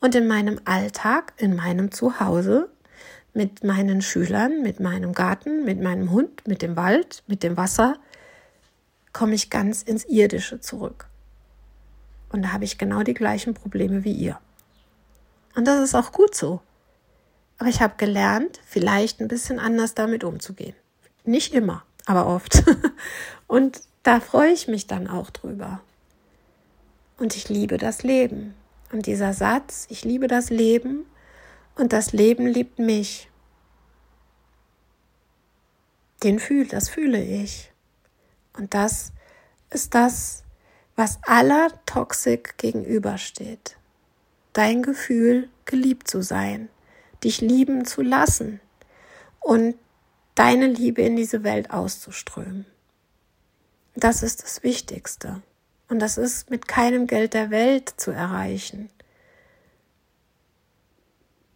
und 0.00 0.14
in 0.14 0.26
meinem 0.26 0.60
Alltag, 0.64 1.32
in 1.36 1.54
meinem 1.54 1.92
Zuhause, 1.92 2.68
mit 3.34 3.64
meinen 3.64 4.02
Schülern, 4.02 4.62
mit 4.62 4.80
meinem 4.80 5.12
Garten, 5.12 5.64
mit 5.64 5.80
meinem 5.80 6.10
Hund, 6.10 6.46
mit 6.46 6.60
dem 6.60 6.76
Wald, 6.76 7.22
mit 7.26 7.42
dem 7.42 7.56
Wasser, 7.56 7.96
komme 9.12 9.34
ich 9.34 9.50
ganz 9.50 9.82
ins 9.82 10.04
Irdische 10.04 10.60
zurück. 10.60 11.06
Und 12.30 12.42
da 12.42 12.52
habe 12.52 12.64
ich 12.64 12.78
genau 12.78 13.02
die 13.02 13.14
gleichen 13.14 13.54
Probleme 13.54 14.04
wie 14.04 14.12
ihr. 14.12 14.38
Und 15.54 15.66
das 15.66 15.80
ist 15.80 15.94
auch 15.94 16.12
gut 16.12 16.34
so. 16.34 16.60
Aber 17.62 17.70
ich 17.70 17.80
habe 17.80 17.94
gelernt, 17.96 18.58
vielleicht 18.66 19.20
ein 19.20 19.28
bisschen 19.28 19.60
anders 19.60 19.94
damit 19.94 20.24
umzugehen. 20.24 20.74
Nicht 21.22 21.54
immer, 21.54 21.84
aber 22.06 22.26
oft. 22.26 22.64
Und 23.46 23.82
da 24.02 24.18
freue 24.18 24.50
ich 24.50 24.66
mich 24.66 24.88
dann 24.88 25.06
auch 25.06 25.30
drüber. 25.30 25.80
Und 27.18 27.36
ich 27.36 27.48
liebe 27.48 27.78
das 27.78 28.02
Leben. 28.02 28.54
Und 28.90 29.06
dieser 29.06 29.32
Satz, 29.32 29.86
ich 29.90 30.04
liebe 30.04 30.26
das 30.26 30.50
Leben 30.50 31.06
und 31.76 31.92
das 31.92 32.12
Leben 32.12 32.48
liebt 32.48 32.80
mich, 32.80 33.30
den 36.24 36.40
fühl, 36.40 36.66
das 36.66 36.88
fühle 36.88 37.22
ich. 37.22 37.70
Und 38.58 38.74
das 38.74 39.12
ist 39.70 39.94
das, 39.94 40.42
was 40.96 41.20
aller 41.22 41.70
Toxik 41.86 42.58
gegenübersteht. 42.58 43.76
Dein 44.52 44.82
Gefühl, 44.82 45.48
geliebt 45.64 46.08
zu 46.08 46.22
sein, 46.22 46.68
dich 47.24 47.40
lieben 47.40 47.84
zu 47.84 48.02
lassen 48.02 48.60
und 49.40 49.74
deine 50.34 50.66
Liebe 50.66 51.02
in 51.02 51.16
diese 51.16 51.44
Welt 51.44 51.70
auszuströmen. 51.70 52.66
Das 53.94 54.22
ist 54.22 54.42
das 54.42 54.62
Wichtigste. 54.62 55.42
Und 55.88 55.98
das 55.98 56.16
ist 56.16 56.50
mit 56.50 56.68
keinem 56.68 57.06
Geld 57.06 57.34
der 57.34 57.50
Welt 57.50 57.92
zu 57.96 58.12
erreichen. 58.12 58.88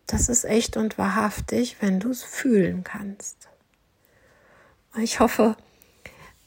Das 0.07 0.29
ist 0.29 0.45
echt 0.45 0.77
und 0.77 0.99
wahrhaftig, 0.99 1.77
wenn 1.81 2.01
du 2.01 2.11
es 2.11 2.23
fühlen 2.23 2.85
kannst. 2.85 3.49
Ich 4.99 5.21
hoffe, 5.21 5.57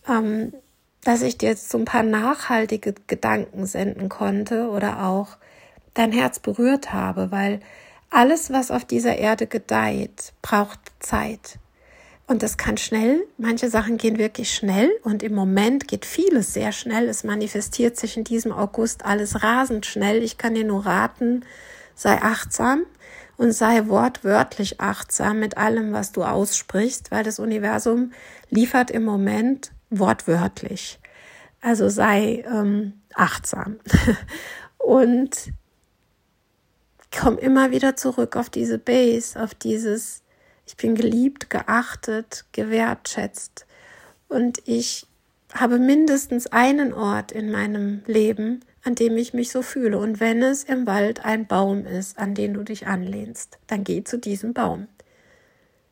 ähm, 0.08 0.54
dass 1.04 1.22
ich 1.22 1.38
dir 1.38 1.50
jetzt 1.50 1.70
so 1.70 1.78
ein 1.78 1.86
paar 1.86 2.04
nachhaltige 2.04 2.94
Gedanken 3.08 3.66
senden 3.66 4.08
konnte 4.08 4.70
oder 4.70 5.06
auch 5.06 5.38
dein 5.94 6.12
Herz 6.12 6.40
berührt 6.40 6.94
habe, 6.94 7.32
weil 7.32 7.60
alles, 8.10 8.52
was 8.52 8.72
auf 8.72 8.86
dieser 8.86 9.17
Erde 9.17 9.48
gedeiht, 9.48 10.34
braucht 10.41 10.80
Zeit. 11.00 11.60
Und 12.28 12.43
das 12.43 12.58
kann 12.58 12.78
schnell, 12.78 13.26
manche 13.38 13.72
Sachen 13.72 13.98
gehen 13.98 14.19
wirklich 14.19 14.54
schnell 14.54 14.91
und 15.02 15.24
im 15.24 15.34
Moment 15.34 15.88
geht 15.88 16.06
vieles 16.06 16.54
sehr 16.54 16.72
schnell. 16.72 17.10
Es 17.10 17.24
manifestiert 17.24 17.98
sich 17.98 18.17
in 18.17 18.24
diesem 18.24 18.52
August 18.52 19.04
alles 19.04 19.41
rasend 19.41 19.88
schnell. 19.88 20.22
Ich 20.22 20.38
kann 20.38 20.54
dir 20.54 20.63
nur 20.63 20.86
raten, 20.86 21.43
sei 21.95 22.22
achtsam 22.22 22.84
und 23.38 23.52
sei 23.52 23.88
wortwörtlich 23.88 24.80
achtsam 24.80 25.39
mit 25.39 25.58
allem, 25.58 25.91
was 25.91 26.12
du 26.12 26.24
aussprichst, 26.24 27.10
weil 27.10 27.24
das 27.24 27.39
Universum 27.39 28.12
liefert 28.52 28.91
im 28.91 29.06
Moment 29.06 29.72
wortwörtlich. 29.89 31.00
Also 31.62 31.89
sei 31.89 32.45
ähm, 32.48 33.02
achtsam. 33.15 33.80
und 34.78 35.52
komm 37.12 37.38
immer 37.38 37.72
wieder 37.72 37.95
zurück 37.95 38.36
auf 38.36 38.50
diese 38.50 38.78
Base, 38.78 39.41
auf 39.41 39.54
dieses, 39.54 40.22
ich 40.65 40.78
bin 40.78 40.95
geliebt, 40.95 41.50
geachtet, 41.50 42.45
gewertschätzt. 42.52 43.65
Und 44.28 44.60
ich 44.65 45.08
habe 45.54 45.80
mindestens 45.80 46.48
einen 46.48 46.93
Ort 46.93 47.32
in 47.32 47.52
meinem 47.52 48.04
Leben, 48.06 48.63
an 48.84 48.95
dem 48.95 49.17
ich 49.17 49.34
mich 49.34 49.52
so 49.52 49.62
fühle. 49.62 49.98
Und 49.98 50.19
wenn 50.19 50.43
es 50.43 50.63
im 50.63 50.86
Wald 50.86 51.26
ein 51.26 51.48
Baum 51.48 51.86
ist, 51.86 52.17
an 52.17 52.36
den 52.36 52.54
du 52.54 52.63
dich 52.63 52.88
anlehnst, 52.88 53.58
dann 53.67 53.84
geh 53.84 54.04
zu 54.04 54.17
diesem 54.17 54.54
Baum. 54.54 54.88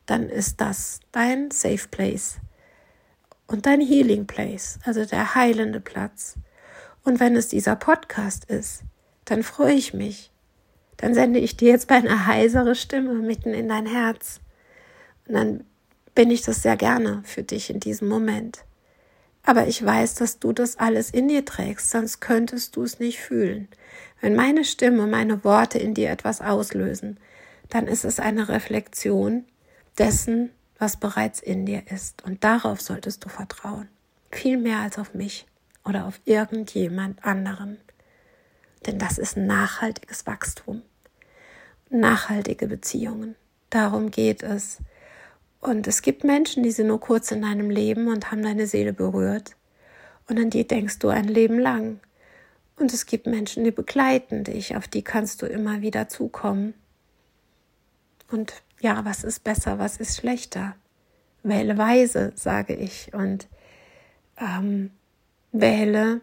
Dann 0.06 0.28
ist 0.28 0.60
das 0.60 1.00
dein 1.12 1.50
Safe 1.50 1.86
Place 1.90 2.38
und 3.46 3.66
dein 3.66 3.80
Healing 3.80 4.26
Place, 4.26 4.78
also 4.84 5.04
der 5.04 5.34
heilende 5.34 5.80
Platz. 5.80 6.36
Und 7.04 7.20
wenn 7.20 7.36
es 7.36 7.48
dieser 7.48 7.76
Podcast 7.76 8.44
ist, 8.46 8.82
dann 9.24 9.42
freue 9.42 9.74
ich 9.74 9.92
mich, 9.92 10.30
dann 10.98 11.14
sende 11.14 11.38
ich 11.38 11.56
dir 11.56 11.70
jetzt 11.70 11.88
meine 11.88 12.26
heisere 12.26 12.74
Stimme 12.74 13.14
mitten 13.14 13.54
in 13.54 13.68
dein 13.68 13.86
Herz. 13.86 14.40
Und 15.26 15.34
dann 15.34 15.64
bin 16.14 16.30
ich 16.30 16.42
das 16.42 16.62
sehr 16.62 16.76
gerne 16.76 17.22
für 17.24 17.42
dich 17.42 17.70
in 17.70 17.80
diesem 17.80 18.08
Moment. 18.08 18.64
Aber 19.44 19.66
ich 19.66 19.82
weiß, 19.82 20.14
dass 20.16 20.40
du 20.40 20.52
das 20.52 20.76
alles 20.78 21.10
in 21.10 21.28
dir 21.28 21.44
trägst, 21.44 21.90
sonst 21.90 22.20
könntest 22.20 22.76
du 22.76 22.82
es 22.82 22.98
nicht 22.98 23.20
fühlen. 23.20 23.68
Wenn 24.20 24.34
meine 24.34 24.64
Stimme, 24.64 25.06
meine 25.06 25.44
Worte 25.44 25.78
in 25.78 25.94
dir 25.94 26.10
etwas 26.10 26.40
auslösen, 26.40 27.18
dann 27.68 27.86
ist 27.86 28.04
es 28.04 28.18
eine 28.18 28.48
Reflexion 28.48 29.44
dessen, 29.96 30.50
was 30.78 30.96
bereits 30.96 31.40
in 31.40 31.64
dir 31.64 31.82
ist. 31.90 32.24
Und 32.24 32.44
darauf 32.44 32.80
solltest 32.80 33.24
du 33.24 33.28
vertrauen. 33.28 33.88
Viel 34.30 34.58
mehr 34.58 34.80
als 34.80 34.98
auf 34.98 35.14
mich 35.14 35.46
oder 35.84 36.06
auf 36.06 36.20
irgendjemand 36.24 37.24
anderen. 37.24 37.78
Denn 38.88 38.98
das 38.98 39.18
ist 39.18 39.36
nachhaltiges 39.36 40.26
Wachstum, 40.26 40.80
nachhaltige 41.90 42.66
Beziehungen. 42.66 43.34
Darum 43.68 44.10
geht 44.10 44.42
es. 44.42 44.78
Und 45.60 45.86
es 45.86 46.00
gibt 46.00 46.24
Menschen, 46.24 46.62
die 46.62 46.70
sind 46.70 46.86
nur 46.86 46.98
kurz 46.98 47.30
in 47.30 47.42
deinem 47.42 47.68
Leben 47.68 48.08
und 48.08 48.30
haben 48.30 48.42
deine 48.42 48.66
Seele 48.66 48.94
berührt. 48.94 49.56
Und 50.26 50.38
an 50.38 50.48
die 50.48 50.66
denkst 50.66 51.00
du 51.00 51.08
ein 51.08 51.28
Leben 51.28 51.58
lang. 51.58 52.00
Und 52.76 52.94
es 52.94 53.04
gibt 53.04 53.26
Menschen, 53.26 53.62
die 53.62 53.72
begleiten 53.72 54.42
dich, 54.42 54.74
auf 54.74 54.88
die 54.88 55.02
kannst 55.02 55.42
du 55.42 55.46
immer 55.46 55.82
wieder 55.82 56.08
zukommen. 56.08 56.72
Und 58.30 58.54
ja, 58.80 59.04
was 59.04 59.22
ist 59.22 59.44
besser, 59.44 59.78
was 59.78 59.98
ist 59.98 60.16
schlechter? 60.16 60.76
Wähle 61.42 61.76
weise, 61.76 62.32
sage 62.36 62.74
ich. 62.74 63.12
Und 63.12 63.48
ähm, 64.38 64.92
wähle 65.52 66.22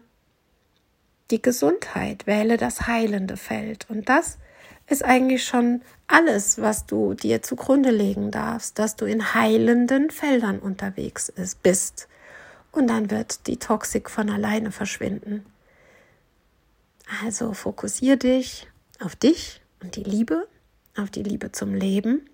die 1.30 1.42
Gesundheit, 1.42 2.26
wähle 2.26 2.56
das 2.56 2.86
heilende 2.86 3.36
Feld. 3.36 3.86
Und 3.88 4.08
das 4.08 4.38
ist 4.88 5.04
eigentlich 5.04 5.44
schon 5.44 5.82
alles, 6.06 6.60
was 6.60 6.86
du 6.86 7.14
dir 7.14 7.42
zugrunde 7.42 7.90
legen 7.90 8.30
darfst, 8.30 8.78
dass 8.78 8.96
du 8.96 9.04
in 9.04 9.34
heilenden 9.34 10.10
Feldern 10.10 10.58
unterwegs 10.58 11.32
bist. 11.62 12.08
Und 12.72 12.88
dann 12.88 13.10
wird 13.10 13.46
die 13.46 13.56
Toxik 13.56 14.10
von 14.10 14.30
alleine 14.30 14.70
verschwinden. 14.70 15.44
Also 17.24 17.52
fokussier 17.54 18.16
dich 18.16 18.68
auf 19.00 19.16
dich 19.16 19.60
und 19.82 19.96
die 19.96 20.02
Liebe, 20.02 20.46
auf 20.96 21.10
die 21.10 21.22
Liebe 21.22 21.52
zum 21.52 21.74
Leben, 21.74 22.28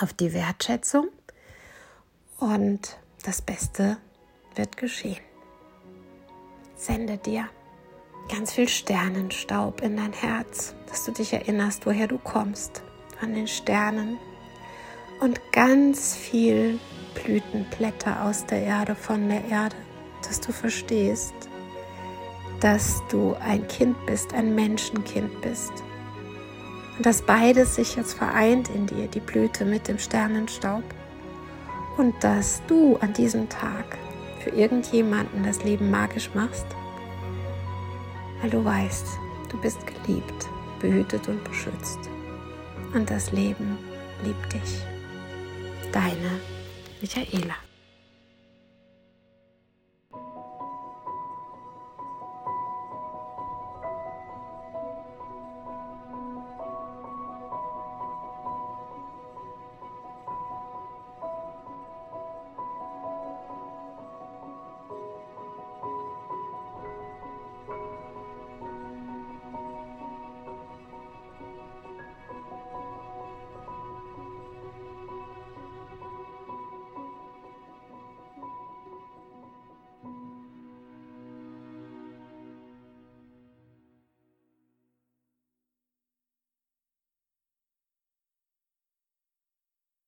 auf 0.00 0.12
die 0.12 0.32
Wertschätzung 0.32 1.08
und 2.38 2.96
das 3.24 3.42
Beste 3.42 3.98
wird 4.56 4.76
geschehen. 4.76 5.20
Sende 6.76 7.18
dir 7.18 7.48
ganz 8.28 8.52
viel 8.52 8.68
Sternenstaub 8.68 9.82
in 9.82 9.96
dein 9.96 10.12
Herz, 10.12 10.74
dass 10.88 11.04
du 11.04 11.12
dich 11.12 11.32
erinnerst, 11.32 11.86
woher 11.86 12.06
du 12.06 12.18
kommst, 12.18 12.82
von 13.18 13.34
den 13.34 13.46
Sternen 13.46 14.18
und 15.20 15.40
ganz 15.52 16.16
viel 16.16 16.78
Blütenblätter 17.14 18.24
aus 18.24 18.46
der 18.46 18.62
Erde, 18.62 18.94
von 18.94 19.28
der 19.28 19.44
Erde, 19.44 19.76
dass 20.26 20.40
du 20.40 20.52
verstehst, 20.52 21.34
dass 22.60 23.02
du 23.10 23.34
ein 23.40 23.66
Kind 23.68 23.96
bist, 24.06 24.34
ein 24.34 24.54
Menschenkind 24.54 25.40
bist. 25.40 25.72
Und 26.96 27.06
dass 27.06 27.22
beides 27.22 27.76
sich 27.76 27.96
jetzt 27.96 28.14
vereint 28.14 28.68
in 28.68 28.86
dir, 28.86 29.08
die 29.08 29.20
Blüte 29.20 29.64
mit 29.64 29.88
dem 29.88 29.98
Sternenstaub. 29.98 30.84
Und 31.96 32.14
dass 32.22 32.62
du 32.66 32.96
an 32.98 33.12
diesem 33.12 33.48
Tag 33.48 33.98
für 34.40 34.50
irgendjemanden 34.50 35.42
das 35.44 35.62
Leben 35.64 35.90
magisch 35.90 36.30
machst 36.34 36.66
weil 38.42 38.50
du 38.50 38.62
weißt, 38.64 39.06
du 39.48 39.56
bist 39.60 39.78
geliebt, 39.86 40.48
behütet 40.80 41.28
und 41.28 41.42
beschützt. 41.44 42.00
Und 42.92 43.08
das 43.08 43.30
Leben 43.32 43.78
liebt 44.24 44.52
dich. 44.52 44.82
Deine 45.92 46.40
Michaela. 47.00 47.54